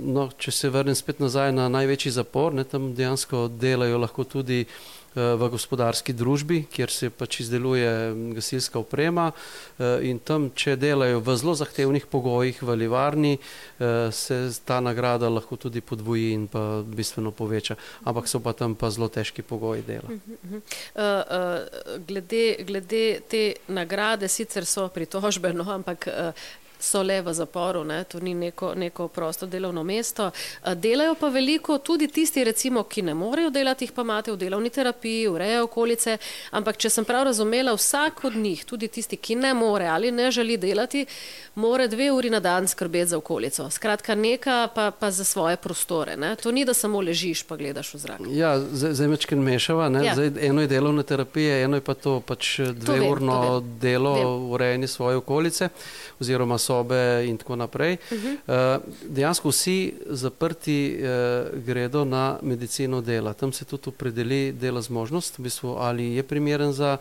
[0.00, 2.64] no, če se vrnem spet nazaj na največji zapor, ne?
[2.64, 4.66] tam dejansko delajo lahko tudi
[5.14, 7.90] v gospodarski družbi, kjer se pač izdeluje
[8.32, 14.38] gasilska oprema eh, in tam, če delajo v zelo zahtevnih pogojih v livarni, eh, se
[14.64, 17.76] ta nagrada lahko tudi podvoji in pa bistveno poveča.
[18.04, 20.08] Ampak so pa tam pa zelo težki pogoji dela.
[20.08, 20.18] Uh,
[20.96, 26.08] uh, glede, glede te nagrade, sicer so pritožbe, no, ampak
[26.82, 28.04] so le v zaporu, ne?
[28.04, 30.30] to ni neko, neko prosto delovno mesto.
[30.74, 34.70] Delajo pa veliko tudi tisti, recimo, ki ne morejo delati, jih pa imate v delovni
[34.70, 36.16] terapiji, urejajo okolice,
[36.50, 40.30] ampak če sem prav razumela, vsak od njih, tudi tisti, ki ne more ali ne
[40.30, 41.06] želi delati,
[41.54, 43.70] more dve uri na dan skrbeti za okolico.
[43.70, 46.16] Skratka, neka pa, pa za svoje prostore.
[46.16, 46.34] Ne?
[46.36, 48.20] To ni, da samo ležiš pa gledaš v zrak.
[48.30, 49.86] Ja, zdaj mečken mešava.
[50.02, 50.14] Ja.
[50.14, 54.16] Zdaj, eno je delovna terapija, eno je pa to pač dve urno delo,
[54.50, 55.68] urejanje svoje okolice
[56.22, 57.96] oziroma so sobe in tako naprej.
[58.10, 58.76] Uh -huh.
[58.76, 63.32] uh, dejansko vsi zaprti uh, gredo na medicino dela.
[63.32, 66.96] Tam se tudi opredeli dela zmožnost, v bistvu, ali je primeren za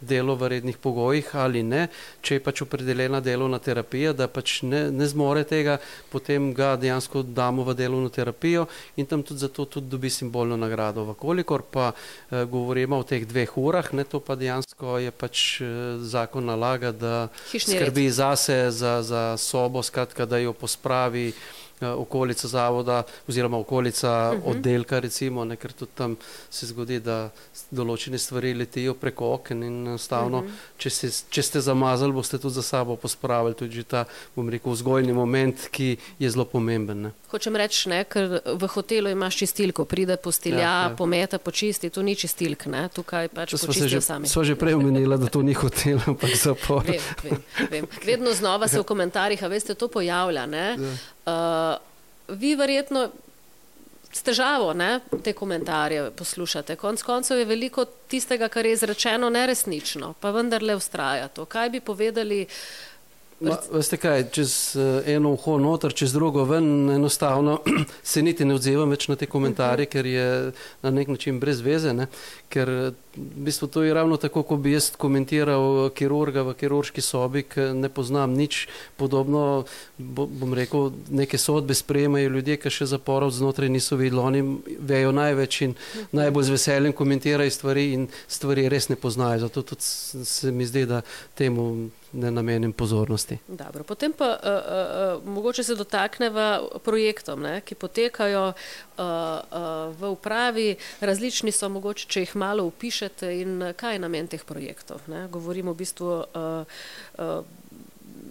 [0.00, 1.86] delo v rednih pogojih ali ne,
[2.20, 5.78] če je pač opredeljena delovna terapija, da pač ne, ne zmore tega,
[6.12, 8.66] potem ga dejansko damo v delovno terapijo
[8.96, 11.06] in tam tudi zato tudi dobi simbolno nagrado.
[11.12, 15.68] Vkolikor pa eh, govorimo o teh dveh urah, ne, to pa dejansko je pač eh,
[16.00, 18.18] zakon nalaga, da Hišni skrbi red.
[18.20, 21.32] zase, za, za sobo, skratka, da jo pospravi.
[21.80, 24.42] Eh, okolica zavoda oziroma okolica uh mhm.
[24.42, 24.50] -huh.
[24.50, 26.16] oddelka, recimo, ne, ker tudi tam
[26.50, 27.30] se zgodi, da
[27.70, 30.52] določene stvari letijo preko oken in enostavno, uh mhm.
[30.52, 30.78] -huh.
[30.78, 34.04] če, se, če ste zamazali, boste tudi za sabo pospravili tudi ta,
[34.36, 37.02] bom rekel, vzgojni moment, ki je zelo pomemben.
[37.02, 37.10] Ne.
[37.26, 40.94] Hočem reči, ne, ker v hotelu imaš čistilko, pride postilja, ja, ja.
[40.94, 44.30] pometa, počisti, to ni čistilk, ne, tukaj pač počistijo že, sami.
[44.30, 46.86] Sva že prej omenila, da to ni hotel, ampak zapor.
[46.86, 47.90] Vem, vem, vem.
[48.06, 50.66] Vedno znova se v komentarjih, a veste, to pojavlja, ne.
[51.26, 51.74] Uh,
[52.38, 53.08] vi verjetno
[54.16, 56.76] s težavo ne, te komentarje poslušate.
[56.80, 61.44] Konec koncev je veliko tistega, kar je izrečeno, neresnično, pa vendarle ustraja to.
[61.44, 62.46] Kaj bi povedali?
[63.40, 67.58] Ma, veste kaj, čez uh, eno uho noter, čez drugo ven, enostavno
[68.02, 69.92] se niti ne odzivam več na te komentarje, mhm.
[69.92, 70.28] ker je
[70.82, 72.06] na nek način brez veze, ne?
[72.48, 72.70] ker
[73.16, 77.74] v bistvu to je ravno tako, ko bi jaz komentiral kirurga v kirurški sobi, ker
[77.76, 78.66] ne poznam nič
[78.96, 79.66] podobno,
[79.98, 84.42] bo, bom rekel, neke sodbe sprejemajo ljudje, ki še zaporov znotraj niso videli, oni
[84.80, 86.08] vejo največ in mhm.
[86.22, 90.86] najbolj z veseljem komentirajo stvari in stvari res ne poznajo, zato tudi se mi zdi,
[90.88, 91.04] da
[91.36, 93.38] temu ne namenim pozornosti.
[93.48, 94.38] Dobro, potem pa uh,
[95.18, 100.76] uh, mogoče se dotakneva projektom, ne, ki potekajo uh, uh, v upravi.
[101.00, 105.04] Različni so, mogoče, če jih malo upišete in kaj je namen teh projektov.
[105.12, 105.26] Ne.
[105.28, 106.82] Govorimo v bistvu uh,
[107.18, 107.40] uh,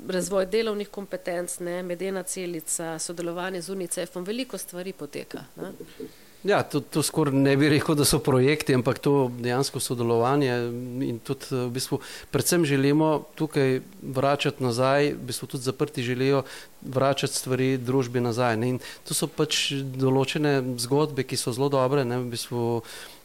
[0.10, 5.46] razvoj delovnih kompetenc, ne, medena celica, sodelovanje z UNICEF-om, veliko stvari poteka.
[5.56, 5.74] Ne.
[6.46, 10.54] Ja, to, to skoraj ne bi rekel, da so projekti, ampak to dejansko sodelovanje
[11.08, 11.98] in tudi v bistvu
[12.32, 16.44] predvsem želimo tukaj vračati nazaj, v bistvu tudi zaprti želijo
[16.86, 18.58] vračati stvari družbi nazaj.
[18.58, 18.70] Ne?
[18.76, 22.22] In to so pač določene zgodbe, ki so zelo dobre, ne?
[22.24, 22.82] v bistvu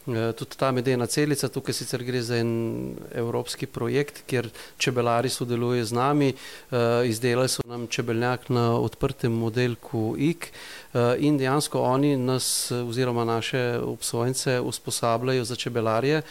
[0.07, 4.47] Eh, tudi ta medena celica, tukaj sicer gre za en evropski projekt, kjer
[4.81, 11.37] čebelari sodelujejo z nami, eh, izdelali so nam čebeljak na odprtem modelku IK eh, in
[11.37, 16.21] dejansko oni nas oziroma naše obsojence usposabljajo za čebelarje,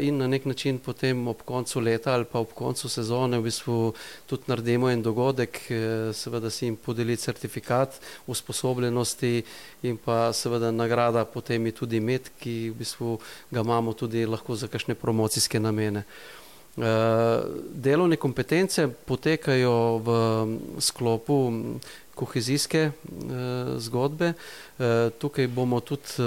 [0.00, 3.92] in na nek način potem ob koncu leta ali pa ob koncu sezone v bistvu
[4.26, 9.42] tudi naredimo en dogodek, eh, seveda si jim podeli certifikat usposobljenosti
[9.82, 13.18] in pa seveda nagrada potem je tudi med, ki v bistvu
[13.50, 16.04] ga imamo tudi lahko za kakšne promocijske namene.
[16.78, 17.42] Eh,
[17.74, 20.10] delovne kompetence potekajo v
[20.78, 21.38] sklopu
[22.14, 22.92] kohezijske eh,
[23.82, 24.30] zgodbe.
[24.30, 26.22] Eh, tukaj bomo tudi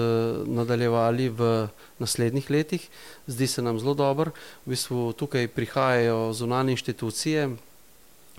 [0.51, 1.71] nadaljevali v
[2.03, 2.83] naslednjih letih.
[3.27, 4.35] Zdi se nam zelo dobro.
[4.65, 7.47] V bistvu tukaj prihajajo zunanje inštitucije,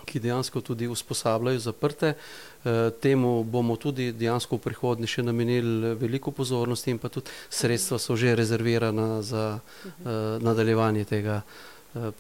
[0.05, 2.15] ki dejansko tudi usposabljajo zaprte.
[3.01, 8.17] Temu bomo tudi dejansko v prihodnje še namenili veliko pozornosti in pa tudi sredstva so
[8.17, 9.59] že rezervirana za
[10.43, 11.43] nadaljevanje tega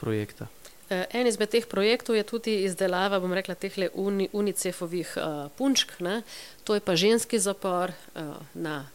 [0.00, 0.48] projekta.
[0.92, 5.94] Eh, en izmed teh projektov je tudi izdelava, bom rekla, teh uni, UNICEF-ovih uh, punčk,
[6.00, 6.22] ne?
[6.64, 8.88] to je pa ženski zapor uh, na,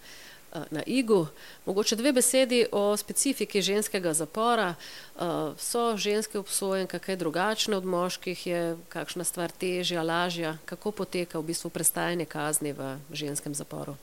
[0.54, 1.26] uh, na Igu.
[1.66, 4.76] Mogoče dve besedi o specifiki ženskega zapora.
[5.16, 11.40] Uh, so ženske obsojenke kaj drugačne od moških, je kakšna stvar težja, lažja, kako poteka
[11.40, 13.98] v bistvu prestajanje kazni v ženskem zaporu?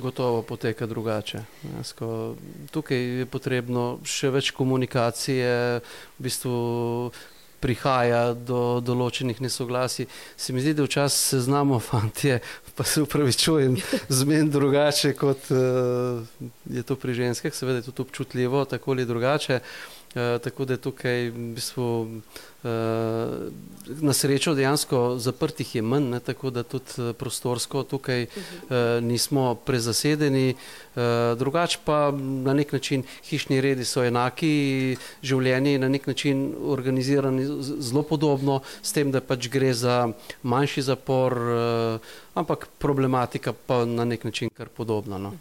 [0.00, 1.42] Gotovo poteka drugače.
[1.76, 2.36] Jasko,
[2.70, 5.52] tukaj je potrebno še več komunikacije,
[6.18, 7.12] v bistvu
[7.62, 10.08] prihaja do določenih nesoglasij.
[10.36, 12.40] Se mi zdi, da včasih se znamo, fantje,
[12.76, 13.78] pa se upravičujem,
[14.10, 16.22] zmen drugače, kot uh,
[16.66, 19.60] je to pri ženskah, seveda je to občutljivo, tako ali drugače.
[20.12, 21.86] Uh, tako da tukaj v bistvu
[24.00, 29.54] na srečo dejansko zaprtih je manj, ne, tako da tudi eh, prostorsko tukaj uh, nismo
[29.54, 30.54] prezasedeni.
[30.94, 31.02] Uh,
[31.38, 32.12] drugač pa
[32.44, 38.60] na nek način hišni redi so enaki, življenje je na nek način organizirano zelo podobno,
[38.82, 44.50] s tem, da pač gre za manjši zapor, uh, ampak problematika pa na nek način
[44.54, 45.18] kar podobna.
[45.18, 45.34] No.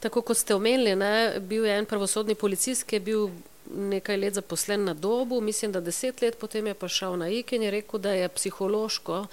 [0.00, 3.28] Tako kot ste omenili, ne, bil je en pravosodni policist, ki je bil
[3.70, 7.52] nekaj let zaposlen na dobu, mislim, da deset let potem je pa šel na IK
[7.52, 9.26] in je rekel, da je psihološko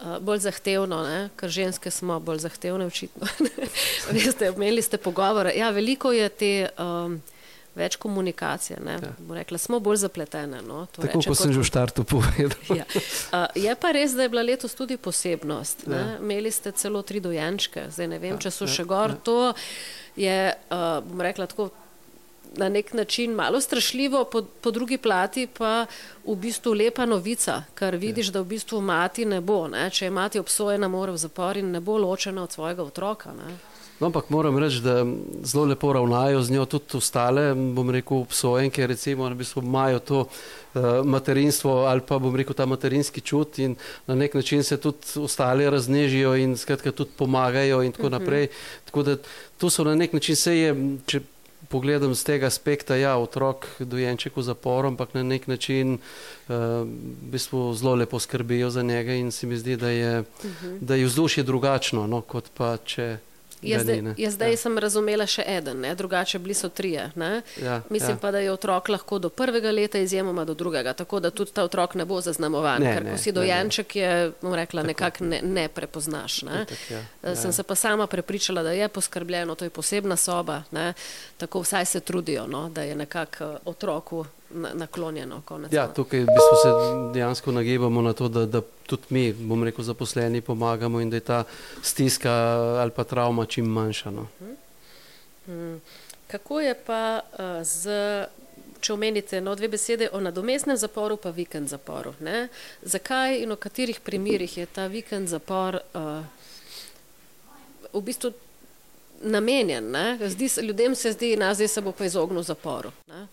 [0.00, 1.28] uh, bolj zahtevno, ne?
[1.36, 3.26] ker ženske smo bolj zahtevne, očitno.
[4.12, 5.52] Veste, imeli ste pogovore.
[5.56, 6.52] Ja, veliko je te.
[6.78, 7.22] Um,
[7.76, 8.78] Več komunikacije.
[8.88, 9.10] Ja.
[9.36, 10.62] Rekla, smo bolj zapletene.
[10.64, 12.56] No, Tako kot sem že v štartu povedal.
[12.72, 12.86] ja.
[12.88, 15.84] uh, je pa res, da je bila letos tudi posebnost.
[15.84, 16.16] Ja.
[16.16, 18.46] Imeli ste celo tri dojenčke, zdaj ne vem, ja.
[18.46, 18.72] če so ja.
[18.78, 19.12] še gor.
[19.12, 19.20] Ja.
[19.28, 19.36] To
[20.16, 21.68] je, uh, bom rekla, tako
[22.56, 25.86] na nek način malo strašljivo, po, po drugi plati pa
[26.26, 29.66] v bistvu lepa novica, ker vidiš, da v bistvu mati ne bo.
[29.68, 29.90] Ne?
[29.90, 33.32] Če je mati obsojena, mora v zapor in ne bo ločena od svojega otroka.
[33.32, 33.56] Ne?
[33.96, 35.06] No, ampak moram reči, da
[35.42, 40.18] zelo lepo ravnajo z njo tudi ostale, bom rekel, obsojenke, recimo, v bistvu imajo to
[40.20, 43.76] uh, materinstvo ali pa bom rekel ta materinski čut in
[44.06, 48.16] na nek način se tudi ostale raznežijo in skratka tudi pomagajo in tako uh mhm.
[48.16, 48.20] -huh.
[48.20, 48.48] naprej.
[48.84, 49.16] Tako da
[49.58, 51.20] to so na nek način se je, če
[51.68, 56.54] pogledam z tega aspekta, ja, otrok, dojenček v zaporu, ampak na nek način uh,
[56.84, 60.78] v bistvu zelo lepo skrbijo za njega in se mi zdi, da je, uh -huh.
[60.80, 63.18] da je vzdušje drugačno, no, kot pa če.
[63.62, 64.56] Jaz zdaj, jaz zdaj ja.
[64.56, 65.44] sem razumela še
[65.74, 65.94] ne?
[65.94, 67.10] drugače bili so trije.
[67.62, 68.18] Ja, Mislim ja.
[68.20, 71.64] pa, da je otrok lahko do prvega leta, izjemoma do drugega, tako da tudi ta
[71.64, 75.40] otrok ne bo zaznamovan, ne, ker ne, ko si dojenček, je, bom rekla, nekako ne,
[75.42, 76.42] ne prepoznaš.
[76.42, 76.64] Ne?
[76.68, 77.02] Tak, ja.
[77.22, 77.36] Ja.
[77.36, 80.92] Sem se pa sama prepričala, da je poskrbljeno, to je posebna soba, ne?
[81.36, 82.68] tako vsaj se trudijo, no?
[82.68, 83.56] da je nekako eh,
[84.50, 85.42] otroku naklonjeno.
[85.70, 86.70] Ja, tukaj v bistvu se
[87.14, 91.20] dejansko nagibamo na to, da, da tudi mi, bom rekel, zaposleni pomagamo in da je
[91.20, 91.44] ta
[91.82, 92.32] stiska
[92.80, 94.10] ali pa travma čim manjša.
[94.10, 94.26] No.
[95.46, 95.80] Hmm.
[96.26, 97.90] Kako je pa uh, z,
[98.80, 102.14] če omenite no, dve besede o nadomestnem zaporu, pa vikend zaporu?
[102.20, 102.48] Ne?
[102.82, 106.22] Zakaj in v katerih primerjih je ta vikend zapor uh,
[107.92, 108.32] v bistvu
[109.22, 109.94] namenjen?
[110.20, 112.90] Zdi, ljudem se zdi, da se bo pa izognil zaporu.
[113.06, 113.26] Ne?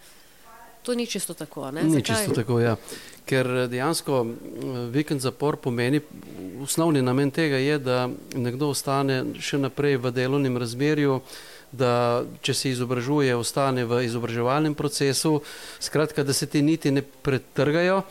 [0.84, 1.72] To ni čisto tako.
[1.72, 1.84] Ne?
[1.84, 2.76] Ni čisto tako, ja.
[3.26, 4.26] Ker dejansko
[4.92, 6.02] vikend zapor pomeni,
[6.64, 11.22] osnovni namen tega je, da nekdo ostane še naprej v delovnem razmerju,
[11.72, 15.40] da če se izobražuje, ostane v izobraževalnem procesu,
[15.80, 18.04] skratka, da se ti niti ne pretrgajo.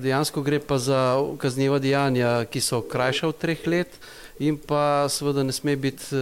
[0.00, 4.00] Dejansko gre pa za kazniva dejanja, ki so krajša od treh let
[4.40, 6.16] in pa seveda ne sme biti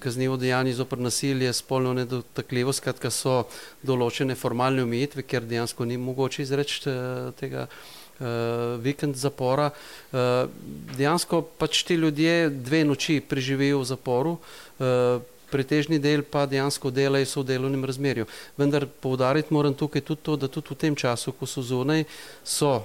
[0.00, 3.44] kaznivo dejanje zopr nasilje, spolno nedotakljivo, skratka so
[3.82, 6.94] določene formalne omejitve, ker dejansko ni mogoče izreči
[7.40, 7.66] tega
[8.84, 9.70] vikend zapora.
[10.12, 14.36] Dejansko pač ti ljudje dve noči preživijo v zaporu,
[15.50, 18.26] pretežni del pa dejansko delajo so v delovnem razmerju.
[18.56, 22.04] Vendar poudariti moram tukaj tudi to, da tudi v tem času, ko so zunaj,
[22.44, 22.82] so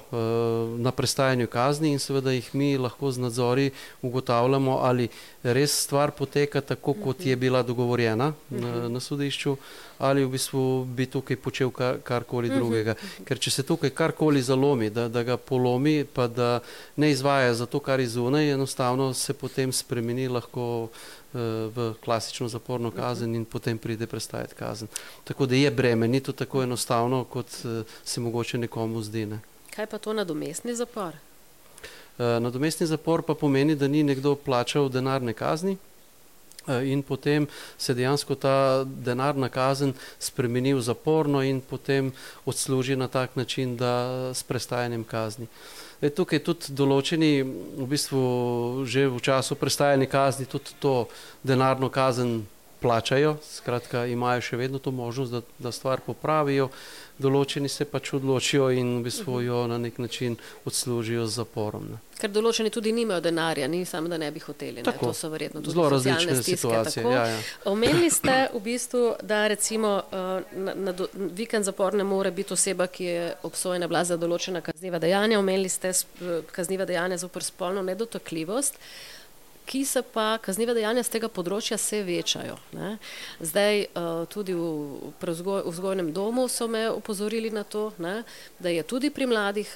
[0.80, 3.70] na prestajanju kazni in seveda jih mi lahko z nadzori
[4.02, 5.10] ugotavljamo, ali
[5.44, 9.56] res stvar poteka tako, kot je bila dogovorjena na, na sodišču,
[10.00, 12.96] ali v bistvu bi tukaj počel kar, karkoli drugega.
[13.28, 16.60] Ker če se tukaj karkoli zalomi, da, da ga polomi, pa da
[16.96, 20.90] ne izvaja za to, kar je zunaj, enostavno se potem spremeni lahko
[21.34, 24.88] v klasično zaporno kazen in potem pride prestajati kazen.
[25.24, 27.46] Tako da je breme, ni to tako enostavno, kot
[28.04, 29.26] se mogoče nekomu zdi.
[29.26, 29.40] Ne.
[29.76, 31.14] Kaj pa to nadomestni zapor?
[32.18, 35.78] Nadomestni zapor pa pomeni, da ni nekdo plačal denarne kazni
[36.84, 42.12] in potem se dejansko ta denarna kazen spremeni v zaporno in potem
[42.46, 45.48] odsluži na tak način, da s prestajanjem kazni.
[46.00, 48.22] E, tukaj tudi določeni v bistvu
[48.88, 51.10] že v času prestajanja kazni tudi to
[51.44, 52.46] denarno kazen
[52.82, 56.70] plačajo, skratka imajo še vedno to možnost, da, da stvar popravijo,
[57.20, 61.90] določeni se pač odločijo in v bistvu jo na nek način odslužijo z zaporom.
[61.92, 62.00] Ne.
[62.20, 64.84] Ker določeni tudi nimajo denarja, ni samo, da ne bi hoteli.
[64.84, 66.58] Tako, to so verjetno tudi zelo različne stiske.
[66.58, 67.04] situacije.
[67.04, 67.14] Tako.
[67.16, 67.38] Ja, ja.
[67.72, 72.88] Omenili ste v bistvu, da recimo na, na do, vikend zapor ne more biti oseba,
[72.88, 75.40] ki je obsojena bila za določena kazniva dejanja.
[75.40, 75.94] Omenili ste
[76.52, 78.80] kazniva dejanja zoper spolno nedotakljivost
[79.70, 82.56] ki se pa kazniva dejanja z tega področja se večajo.
[82.74, 82.96] Ne.
[83.38, 83.86] Zdaj
[84.34, 85.12] tudi v,
[85.70, 88.24] vzgojnem domu so me upozorili na to, ne,
[88.58, 89.70] da je tudi pri mladih,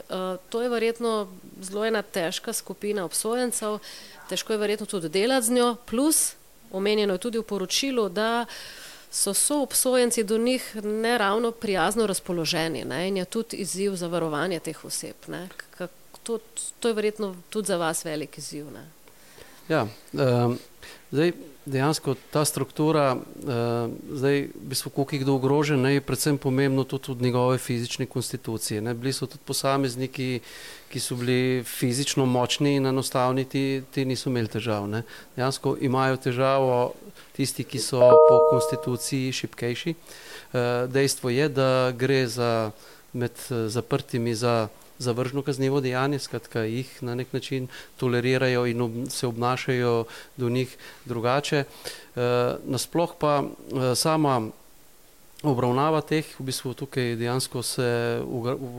[0.49, 1.27] to je verjetno
[1.61, 3.77] zelo ena težka skupina obsojencev,
[4.31, 6.33] težko je verjetno tudi delati z njo, plus
[6.73, 8.47] omenjeno je tudi v poročilu, da
[9.13, 14.09] so so obsojenci do njih ne ravno prijazno razpoloženi ne, in je tudi izziv za
[14.09, 15.29] varovanje teh oseb.
[15.29, 15.47] Ne.
[16.23, 16.39] To,
[16.79, 18.71] to je verjetno tudi za vas velik izziv.
[18.73, 19.02] Ne.
[19.69, 20.57] Ja, um,
[21.11, 21.31] zdaj
[21.65, 26.83] dejansko ta struktura, uh, zdaj v bistvu koliko je kdo ogrožen, ne, je predvsem pomembno
[26.83, 28.81] tudi od njegove fizične konstitucije.
[28.81, 28.93] Ne.
[28.93, 30.41] Bili so tudi posamezniki,
[30.91, 34.87] ki so bili fizično močni in enostavni, ti, ti niso imeli težav.
[34.87, 35.03] Ne.
[35.35, 36.93] Dejansko imajo težavo
[37.35, 39.95] tisti, ki so po konstituciji šipkejši.
[39.95, 40.59] Uh,
[40.91, 42.71] dejstvo je, da gre za
[43.13, 43.31] med
[43.67, 44.67] zaprtimi za
[45.03, 47.67] zavržno kaznivo dejanje, skratka jih na nek način
[47.99, 50.05] tolerirajo in ob, se obnašajo
[50.37, 51.63] do njih drugače.
[51.63, 51.65] E,
[52.65, 54.41] nasploh pa e, sama
[55.43, 57.87] obravnava teh, v bistvu tukaj dejansko se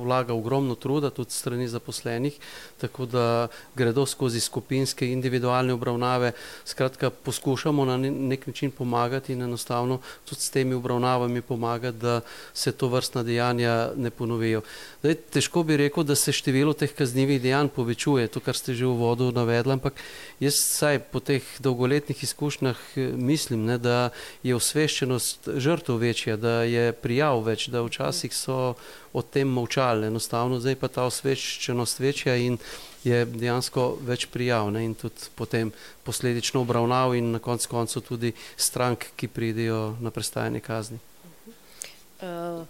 [0.05, 2.39] vlaga ogromno truda tudi strani zaposlenih,
[2.81, 6.33] tako da gredo skozi skupinske individualne obravnave,
[6.65, 12.21] skratka poskušamo na nek način pomagati in enostavno tudi s temi obravnavami pomagati, da
[12.55, 14.62] se to vrstna dejanja ne ponovijo.
[15.03, 18.87] Zdaj, težko bi rekel, da se število teh kaznjivih dejanj povečuje, to, kar ste že
[18.87, 20.01] v vodu navedli, ampak
[20.41, 22.81] jaz saj po teh dolgoletnih izkušnjah
[23.17, 24.11] mislim, ne, da
[24.43, 28.75] je osveščenost žrtev večja, da je prijav več, da včasih so
[29.13, 32.59] o tem molčali, enostavno zdaj pa ta osveščenost večja in
[33.05, 35.73] je dejansko več prijav ne, in tudi potem
[36.05, 40.99] posledično obravnav in na koncu koncu tudi strank, ki pridejo na prestajanje kazni.
[42.25, 42.65] Uh,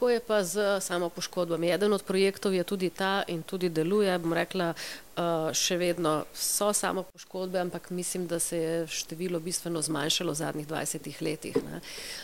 [0.00, 1.68] kako je pa z samo poškodbami?
[1.68, 6.72] Eden od projektov je tudi ta in tudi deluje, bom rekla, uh, še vedno so
[6.72, 11.56] samo poškodbe, ampak mislim, da se je število bistveno zmanjšalo v zadnjih 20 letih.
[11.60, 11.82] Ne?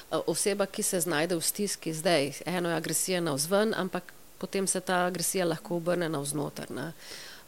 [0.09, 4.09] Uh, oseba, ki se znajde v stiski zdaj, eno je agresija na vzven, ampak
[4.41, 6.73] potem se ta agresija lahko obrne na vznoter.
[6.73, 6.93] Ne?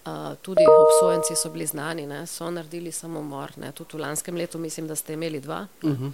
[0.05, 2.27] Uh, tudi obsojenci so bili znani, ne?
[2.29, 3.57] so naredili samomor.
[3.57, 3.73] Ne?
[3.73, 5.65] Tudi v lanskem letu mislim, da ste imeli dva.
[5.83, 6.13] Uh -huh.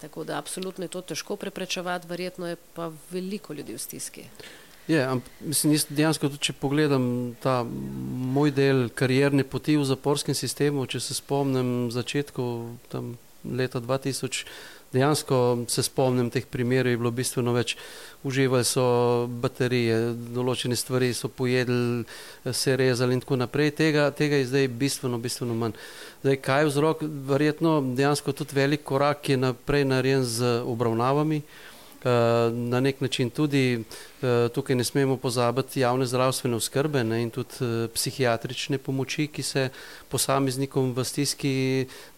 [0.00, 4.24] Tako da absolutno je to težko preprečevati, verjetno je pa veliko ljudi v stiski.
[4.86, 7.06] Je, ampak mislim, jaz dejansko tudi, če pogledam
[7.42, 7.64] ta
[8.36, 14.44] moj del karierne poti v zaporskem sistemu, če se spomnim začetkov tam leta 2000,
[14.96, 17.76] dejansko se spomnim teh primerov, je bilo bistveno več.
[18.26, 18.86] Uživali so
[19.42, 19.98] baterije,
[20.34, 22.02] določene stvari so pojedli,
[22.50, 23.74] se rezali in tako naprej.
[23.78, 25.76] Tega, tega je zdaj bistveno, bistveno manj.
[26.24, 27.06] Zdaj, kaj je vzrok?
[27.30, 31.42] Verjetno dejansko tudi velik korak je naprej narejen z obravnavami.
[32.52, 33.84] Na nek način tudi
[34.22, 39.42] Eh, tukaj ne smemo pozabiti javne zdravstvene oskrbe ne, in tudi eh, psihiatrične pomoči, ki
[39.42, 39.68] se
[40.08, 41.52] posameznikom v stiski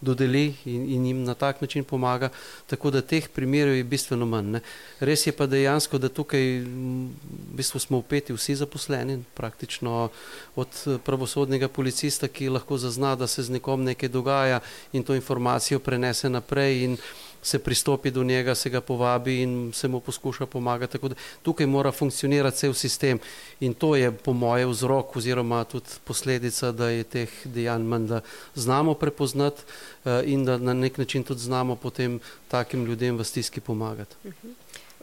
[0.00, 2.28] dodeli in, in jim na tak način pomaga.
[2.66, 4.50] Tako da teh primerov je bistveno manj.
[4.50, 4.60] Ne.
[5.00, 7.10] Res je pa dejansko, da tukaj v
[7.58, 10.08] bistvu smo upeti vsi zaposleni, praktično
[10.54, 14.60] od eh, pravosodnega policista, ki lahko zazna, da se z nekom nekaj dogaja
[14.92, 16.84] in to informacijo prenese naprej.
[16.84, 16.96] In,
[17.42, 20.92] se pristopi do njega, se ga povabi in se mu poskuša pomagati.
[20.92, 23.18] Tako da tukaj mora funkcionirati cel sistem
[23.60, 28.20] in to je po moje vzrok oziroma tudi posledica, da je teh dejanj manj, da
[28.54, 29.62] znamo prepoznati
[30.04, 34.16] uh, in da na nek način tudi znamo potem takim ljudem v stiski pomagati.
[34.24, 34.54] Uh -huh.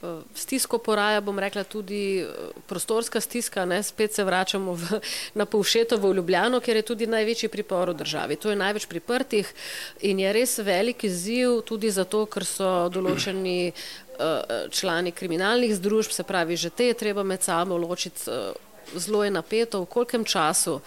[0.03, 2.27] Eh, stisko poraja, bom rekla, tudi eh,
[2.67, 3.65] prostorska stiska.
[3.65, 3.83] Ne?
[3.83, 4.99] Spet se vračamo v,
[5.39, 8.35] na Povšetovo v Ljubljano, ker je tudi največji pripor v državi.
[8.35, 9.53] To je največ priprtih
[10.01, 16.27] in je res velik izziv tudi zato, ker so določeni uh, člani kriminalnih združb, se
[16.27, 18.27] pravi, že te je treba med sabo ločiti.
[18.27, 18.51] Uh,
[18.99, 20.81] zelo je napeto, v kolkem času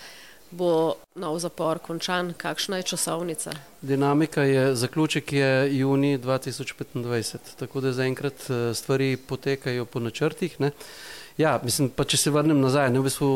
[0.50, 3.52] bo nov zapor končan, kakšna je časovnica?
[3.82, 10.60] Dinamika je, zaključek je juni 2025, tako da zaenkrat eh, stvari potekajo po načrtih.
[10.60, 10.70] Ne.
[11.38, 13.26] Ja, mislim, pa če se vrnem nazaj, ne, v bistvu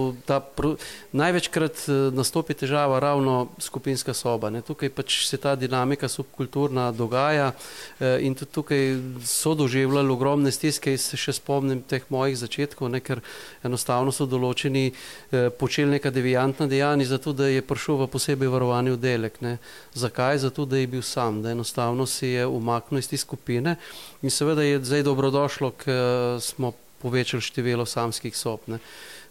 [0.59, 0.73] pro,
[1.15, 4.51] največkrat eh, nastopi težava ravno skupinska soba.
[4.51, 4.59] Ne.
[4.67, 8.83] Tukaj pač se ta dinamika subkulturna dogaja eh, in tudi tukaj
[9.23, 10.97] so doživljali ogromne stiske.
[10.99, 13.23] Se še spomnim teh mojih začetkov, ne, ker
[13.63, 18.99] enostavno so določeni eh, počeli neka devijantna dejanja, zato da je prišel v posebej varovani
[18.99, 19.39] oddelek.
[19.47, 19.61] Ne.
[19.95, 20.43] Zakaj?
[20.43, 23.79] Zato, da je bil sam, da enostavno si je umaknil iz te skupine
[24.27, 28.61] in seveda je zdaj dobrodošlo, ker smo povečali število samskih sob.
[28.67, 28.79] Ne.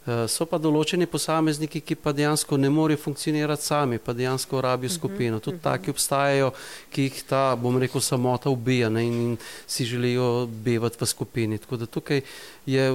[0.02, 4.90] Eh, so pa določeni posamezniki, ki pa dejansko ne morejo funkcionirati sami, pa dejansko rabijo
[4.90, 5.40] mhm, skupino.
[5.40, 5.64] Tudi uh -huh.
[5.64, 6.52] taki obstajajo,
[6.90, 11.58] ki jih ta, bom rekel, samota ubija ne, in, in si želijo bivati v skupini.
[11.58, 12.22] Tako da tukaj
[12.66, 12.90] je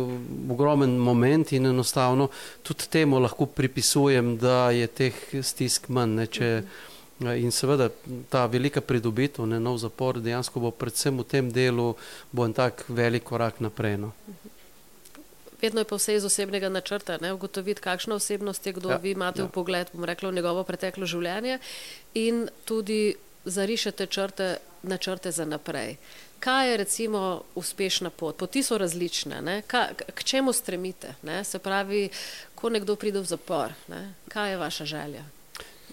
[0.51, 2.29] ogromen moment in enostavno
[2.63, 6.15] tudi temu lahko pripisujem, da je teh stisk manj.
[6.15, 6.97] Ne, če, uh -huh.
[7.21, 7.89] In seveda
[8.29, 11.95] ta velika pridobitev, ne, nov zapor, dejansko bo predvsem v tem delu
[12.33, 13.97] bo en tak velik korak naprej.
[13.97, 14.13] No.
[15.63, 17.33] Vedno je pa vse iz osebnega načrta, ne?
[17.33, 19.47] ugotoviti, kakšna osebnost je kdo, ja, vi imate ja.
[19.47, 21.59] v pogled, bom rekla, v njegovo preteklo življenje
[22.15, 25.97] in tudi zarišete črte, načrte za naprej.
[26.39, 28.37] Kaj je recimo uspešna pot?
[28.37, 29.63] Poti so različne.
[29.67, 31.15] Ka, k čemu stremite?
[31.23, 31.45] Ne?
[31.45, 32.09] Se pravi,
[32.55, 34.13] ko nekdo pride v zapor, ne?
[34.29, 35.25] kaj je vaša želja?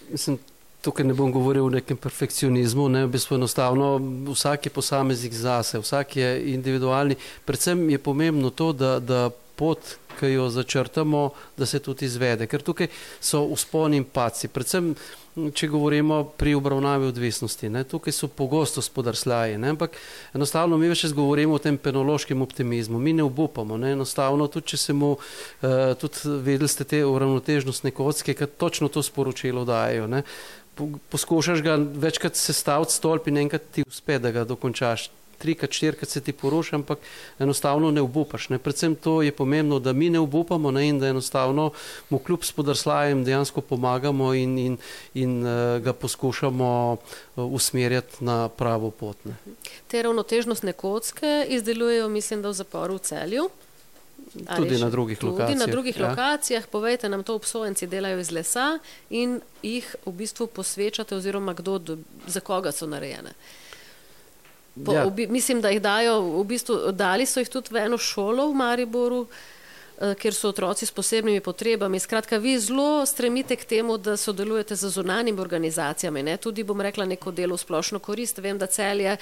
[0.10, 0.38] Mislim,
[0.84, 3.96] tukaj ne bom govoril o nekem perfekcionizmu, ne, v bistvu enostavno
[4.28, 7.16] vsak je posameznik zase, vsak je individualni.
[7.46, 9.30] Predvsem je pomembno to, da, da
[9.64, 12.48] pot, ki jo začrtamo, da se tudi izvede.
[12.52, 12.90] Ker tukaj
[13.24, 14.50] so usponi in paci.
[14.52, 14.92] Predvsem,
[15.34, 19.96] če govorimo pri obravnavi odvisnosti, ne, tukaj so pogosto spodrsljaji, ne, ampak
[20.38, 23.00] enostavno mi več govorimo o tem penološkem optimizmu.
[23.02, 27.96] Mi ne obupamo, ne, enostavno tudi če se mu, uh, tudi vedeli ste te uravnotežnostne
[27.96, 30.06] kocke, ki točno to sporočilo dajo.
[30.12, 30.22] Ne.
[31.14, 35.10] Poskušaš ga večkrat sestaviti stolp in enkrat ti uspe, da ga dokončaš
[35.44, 37.04] trikrat, štirikrat se ti poruši, ampak
[37.40, 38.50] enostavno ne obupaš.
[38.50, 38.60] Ne.
[38.64, 41.72] Predvsem to je pomembno, da mi ne obupamo ne, in da enostavno
[42.10, 44.78] mu kljub spodrslajem dejansko pomagamo in, in,
[45.14, 49.18] in uh, ga poskušamo uh, usmerjati na pravo pot.
[49.26, 49.36] Ne.
[49.88, 53.50] Te ravnotežnostne kocke izdelujejo, mislim, da v zaporu v celju.
[54.58, 55.50] Tudi na drugih tudi lokacijah.
[55.50, 56.10] Tudi na drugih ja.
[56.10, 56.68] lokacijah.
[56.68, 58.80] Povejte nam, to obsojenci delajo iz lesa
[59.10, 63.36] in jih v bistvu posvečate, oziroma kdo, za koga so narejene.
[64.86, 65.06] Po, ja.
[65.06, 68.58] obi, mislim, da jih dajo, v bistvu, dali so jih tudi v eno šolo v
[68.58, 69.26] Mariboru,
[70.20, 72.00] kjer so otroci s posebnimi potrebami.
[72.00, 76.38] Skratka, vi zelo stremite k temu, da sodelujete z zunanjimi organizacijami, ne?
[76.38, 78.38] tudi bom rekla neko delo v splošno korist.
[78.38, 79.18] Vem, da celje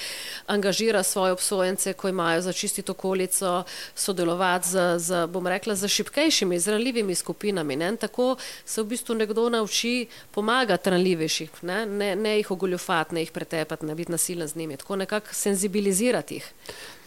[0.48, 3.64] angažira svoje obsojence, ko imajo za čistiti okolico,
[3.96, 7.76] sodelovati z, z, bom rekla, z šipkejšimi, z ranljivimi skupinami.
[7.76, 7.96] Ne?
[7.96, 11.86] Tako se v bistvu nekdo nauči pomagati ranljivejših, ne?
[11.86, 16.36] Ne, ne jih ogoljufati, ne jih pretepati, ne biti nasilen z njimi, tako nekako senzibilizirati
[16.36, 16.54] jih.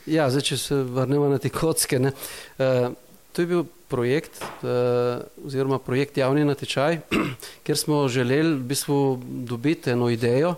[0.06, 1.96] Ja, zdaj, če se vrnemo na te kocke.
[1.98, 2.92] Uh,
[3.34, 7.00] To je bil projekt, uh, oziroma projekt javni natečaj,
[7.66, 8.98] kjer smo želeli v bistvu
[9.50, 10.54] dobiti eno idejo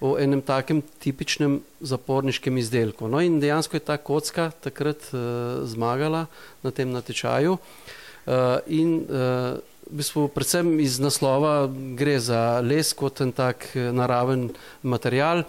[0.00, 3.08] o enem takem tipičnem zaporniškem izdelku.
[3.08, 6.26] No in dejansko je ta kocka takrat uh, zmagala
[6.62, 11.64] na tem natečaju uh, in v bistvu predvsem iz naslova
[11.96, 14.50] gre za les kot en tak naraven
[14.84, 15.46] material,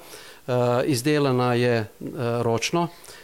[0.87, 1.73] izdelana je
[2.47, 3.18] ročno, Eh,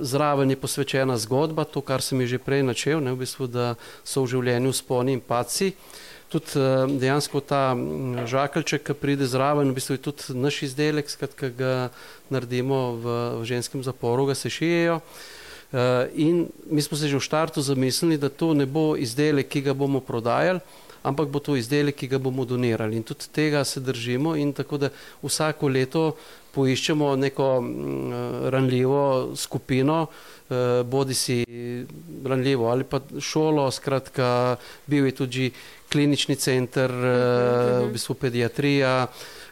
[0.00, 4.24] zraven je posvečena zgodba, to, kar sem že prej načel, ne, v bistvu, da so
[4.24, 5.72] v življenju sponi in paci.
[6.26, 7.72] Tudi eh, dejansko ta
[8.26, 11.74] žakalček, ki pride zraven, v bistvu je tudi naš izdelek, skratka ga
[12.28, 15.00] naredimo v, v ženskem zaporu, ga se šijejo.
[16.14, 19.74] In mi smo se že v štartu zamislili, da to ne bo izdelek, ki ga
[19.74, 20.62] bomo prodajali,
[21.02, 22.96] ampak bo to izdelek, ki ga bomo donirali.
[22.96, 24.88] In tudi tega se držimo in tako da
[25.22, 26.14] vsako leto
[26.56, 31.38] poiščemo neko mm, ranljivo skupino, eh, bodi si
[32.24, 35.50] ranljivo ali pa šolo, skratka, bil je tudi
[35.92, 37.78] klinični center, eh, -huh.
[37.78, 37.88] Mhm.
[37.88, 39.06] v bistvu pediatrija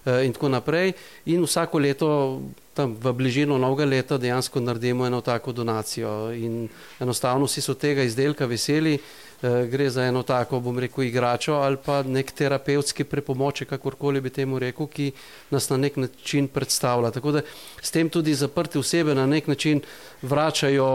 [0.05, 0.93] eh, in tako naprej.
[1.27, 2.41] In vsako leto
[2.75, 6.69] tam v bližino novega leta dejansko naredimo eno tako donacijo in
[7.01, 8.99] enostavno vsi so tega izdelka veseli.
[9.45, 14.31] Eh, gre za eno tako, bom rekel, igračo ali pa nek terapevtski prepomoček, kakorkoli bi
[14.31, 15.11] temu rekel, ki
[15.51, 17.11] nas na nek način predstavlja.
[17.11, 17.43] Tako da
[17.83, 19.83] s tem tudi zaprte osebe na nek način
[20.23, 20.89] vračajo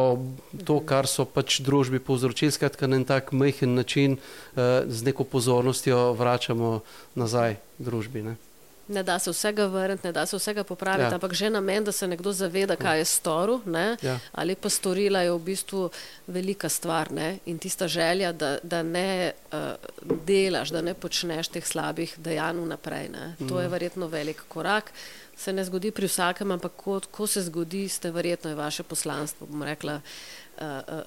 [0.66, 5.24] to, kar so pač družbi povzročili, skratka na en tak majhen način eh, z neko
[5.24, 6.80] pozornostjo vračamo
[7.16, 8.24] nazaj družbi.
[8.24, 8.49] Ne
[8.90, 11.14] ne da se vsega vrniti, ne da se vsega popraviti, ja.
[11.14, 13.60] ampak že namen, da se nekdo zaveda, kaj je storil
[14.02, 14.20] ja.
[14.32, 15.90] ali pa storila, je v bistvu
[16.28, 17.12] velika stvar.
[17.12, 17.38] Ne?
[17.46, 23.10] In tista želja, da, da ne uh, delaš, da ne počneš teh slabih dejanj naprej.
[23.10, 23.48] Mm.
[23.48, 23.72] To je mhm.
[23.72, 24.92] verjetno velik korak.
[25.38, 29.48] Se ne zgodi pri vsakem, ampak ko, ko se zgodi, ste verjetno je vaše poslanstvo,
[29.48, 29.96] bom rekla.
[29.96, 30.02] Uh,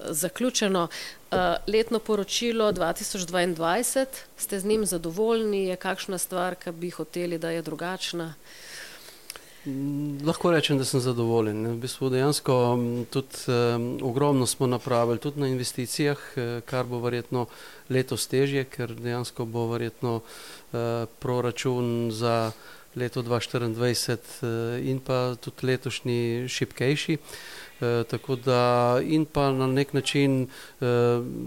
[0.09, 0.87] zaključeno.
[1.31, 1.37] Uh,
[1.67, 4.05] letno poročilo 2022,
[4.37, 8.33] ste z njim zadovoljni, je kakšna stvar, ki bi hoteli, da je drugačna?
[9.65, 11.67] Mm, lahko rečem, da sem zadovoljen.
[11.67, 12.77] V bistvu dejansko
[13.09, 16.19] tudi um, ogromno smo napravili tudi na investicijah,
[16.65, 17.45] kar bo verjetno
[17.89, 20.79] letos težje, ker dejansko bo verjetno uh,
[21.19, 22.51] proračun za
[22.95, 27.17] leto 2024 uh, in pa tudi letošnji šipkejši.
[27.17, 30.47] Uh, Eh, tako da in pa na nek način
[30.81, 30.85] eh,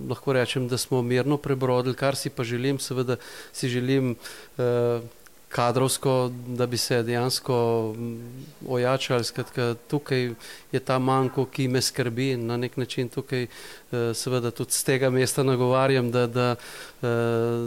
[0.09, 3.17] lahko rečem, da smo mirno prebrodili, kar si pa želim, seveda
[3.53, 4.17] si želim
[4.59, 5.01] eh,
[5.57, 7.57] kadrovsko, da bi se dejansko
[8.69, 9.25] ojačali.
[9.25, 10.31] Skratka, tukaj
[10.73, 13.49] je ta manjko, ki me skrbi in na nek način tukaj eh,
[14.15, 17.09] seveda tudi z tega mesta nagovarjam, da, da eh,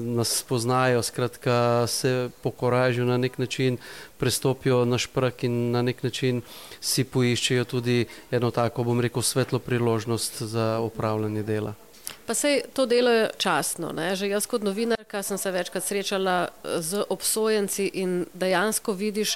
[0.05, 3.77] nas spoznajo, skratka se pokoražijo na nek način,
[4.17, 6.41] prestopijo naš prak in na nek način
[6.81, 11.73] si poiščejo tudi eno tako, bom rekel, svetlo priložnost za upravljanje dela.
[12.29, 13.89] Pa se to delo je časno.
[13.89, 14.13] Ne?
[14.15, 19.33] Že jaz kot novinarka sem se večkrat srečala z obsojenci in dejansko vidiš,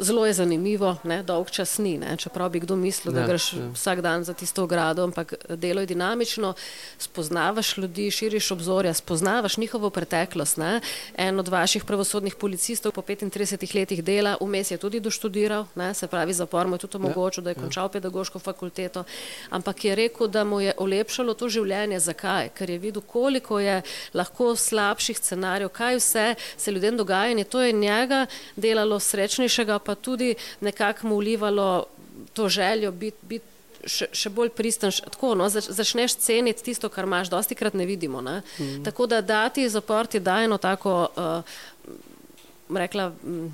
[0.00, 3.52] zelo je zanimivo, ne, dolg čas ni, ne, čeprav bi kdo mislil, da ja, greš
[3.52, 3.68] ja.
[3.74, 6.54] vsak dan za tisto ogrado, ampak delo je dinamično,
[6.98, 10.56] spoznavaš ljudi, širiš obzorja, spoznavaš njihovo preteklost.
[10.56, 10.80] Ne.
[11.16, 16.06] En od vaših pravosodnih policistov po 35 letih dela vmes je tudi doštudiral, ne, se
[16.06, 17.62] pravi zapor mu je tudi ja, omogočil, da je ja.
[17.62, 19.04] končal pedagoško fakulteto,
[19.50, 22.00] ampak je rekel, da mu je olepšalo to življenje.
[22.00, 22.48] Zakaj?
[22.54, 23.82] Ker je videl, koliko je
[24.14, 26.26] lahko slabših scenarijev, kaj vse
[26.56, 28.26] se ljudem dogaja in je to je njega
[28.56, 31.86] delalo srečnejšega, pa tudi nekako mu vlivalo
[32.32, 33.42] to željo biti bit
[33.86, 34.92] še, še bolj pristen.
[34.92, 38.20] Tako, no, začneš ceniti tisto, kar imaš, dosti krat ne vidimo.
[38.24, 38.40] Ne?
[38.58, 38.82] Mm.
[38.84, 43.48] Tako da dati zapor ti da eno tako, uh, rekla, um,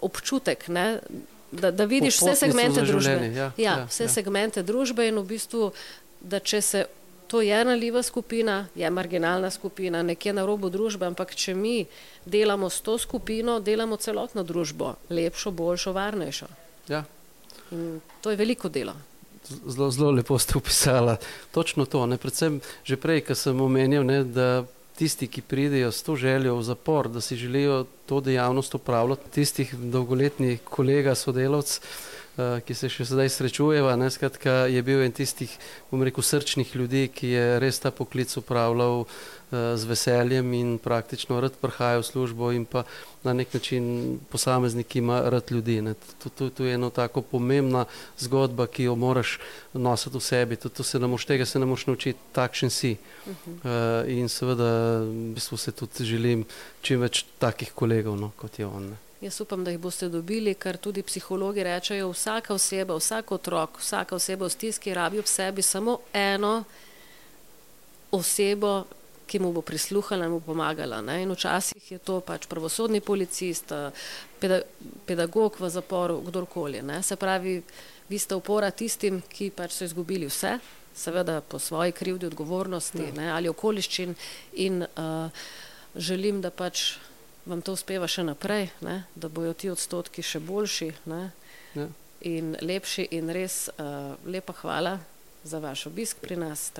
[0.00, 0.68] občutek.
[0.68, 0.86] Ne?
[1.52, 3.16] Da, da vidiš vse segmente družbe.
[3.32, 4.12] Ja, ja, ja, vse ja.
[4.12, 5.70] segmente družbe in v bistvu,
[6.20, 6.86] da če se
[7.26, 11.86] to je naljiva skupina, je marginalna skupina, nekje na robu družbe, ampak če mi
[12.24, 16.46] delamo s to skupino, delamo celotno družbo, lepšo, boljšo, varnejšo.
[16.88, 17.04] Ja.
[17.70, 18.94] In to je veliko dela.
[19.46, 21.16] Zelo, zelo lepo ste opisali.
[21.54, 22.06] Točno to.
[22.06, 22.18] Ne?
[22.18, 24.64] Predvsem že prej, ko sem omenil, ne, da
[24.96, 29.74] tisti, ki pridejo s to željo v zapor, da si želijo to dejavnost upravljati, tistih
[29.74, 31.82] dolgoletnih kolega, sodelavcev,
[32.36, 33.94] ki se še zdaj srečujeva.
[33.96, 35.52] Ne, skratka, je bil en tistih,
[35.90, 39.14] bom rekel, srčnih ljudi, ki je res ta poklic upravljal uh,
[39.50, 42.84] z veseljem in praktično rad prihaja v službo in pa
[43.24, 45.80] na nek način posameznik ima rad ljudi.
[46.36, 47.86] To, je ena tako pomembna
[48.18, 49.38] zgodba, ki jo moraš
[49.72, 50.56] nositi v sebi.
[50.56, 52.96] To, to se ne moš, tega se ne moš naučiti, takšen si.
[53.26, 54.04] Uh -huh.
[54.04, 56.44] uh, in seveda v bistvu se tudi želim
[56.82, 58.90] čim več takih kolegov, no, kot je on.
[58.90, 59.05] Ne.
[59.26, 64.14] Jaz upam, da jih boste dobili, ker tudi psihologi rečejo, vsaka oseba, vsak otrok, vsaka
[64.14, 66.60] oseba v stiski rabi v sebi samo eno
[68.14, 68.84] osebo,
[69.26, 71.00] ki mu bo prisluhala in mu pomagala.
[71.02, 71.16] Ne?
[71.24, 73.74] In včasih je to pač pravosodni policist,
[75.10, 76.84] pedagog v zaporu, kdorkoli.
[76.86, 77.02] Ne?
[77.02, 77.56] Se pravi,
[78.08, 80.60] vi ste upora tistim, ki pač so izgubili vse,
[80.94, 83.12] seveda po svoji krivdi, odgovornosti ja.
[83.18, 83.26] ne?
[83.32, 84.14] ali okoliščin
[84.62, 85.50] in uh,
[85.98, 86.92] želim, da pač
[87.46, 89.04] vam to uspeva še naprej, ne?
[89.14, 91.86] da bojo ti odstotki še boljši ja.
[92.26, 93.08] in lepši.
[93.18, 94.98] In res uh, lepa hvala
[95.46, 96.70] za vaš obisk pri nas.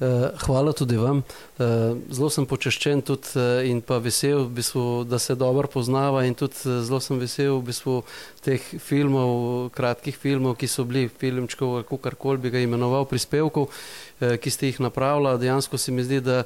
[0.00, 1.22] Eh, hvala tudi vam.
[1.22, 1.64] Eh,
[2.10, 3.38] zelo sem počaščen tudi
[3.70, 7.70] in pa vesel, v bistvu, da se dobro poznava in tudi zelo sem vesel v
[7.70, 8.02] bistvu,
[8.42, 13.70] teh filmov, kratkih filmov, ki so bili filmčkov, kako karkoli bi ga imenoval, prispevkov,
[14.18, 15.38] ki ste jih napravila.
[15.38, 16.42] Dejansko se mi zdi, da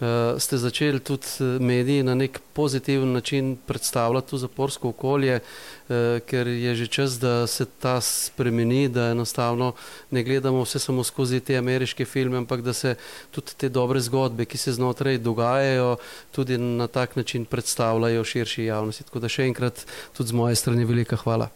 [0.00, 5.94] uh, ste začeli tudi eh, mediji na nek pozitiven način predstavljati to zaporsko okolje, uh,
[6.26, 9.72] ker je že čas, da se ta spremeni, da enostavno
[10.10, 12.94] ne gledamo vse samo skozi te ameriške filme, ampak da se
[13.30, 15.96] tudi te dobre zgodbe, ki se znotraj dogajajo,
[16.32, 19.04] tudi na tak način predstavljajo širši javnosti.
[19.04, 19.86] Tako da še enkrat
[20.16, 21.50] tudi z moje strani velika hvala.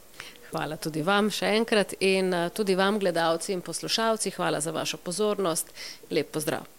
[0.50, 5.72] Hvala tudi vam še enkrat in tudi vam, gledalci in poslušalci, hvala za vašo pozornost.
[6.10, 6.73] Lep pozdrav.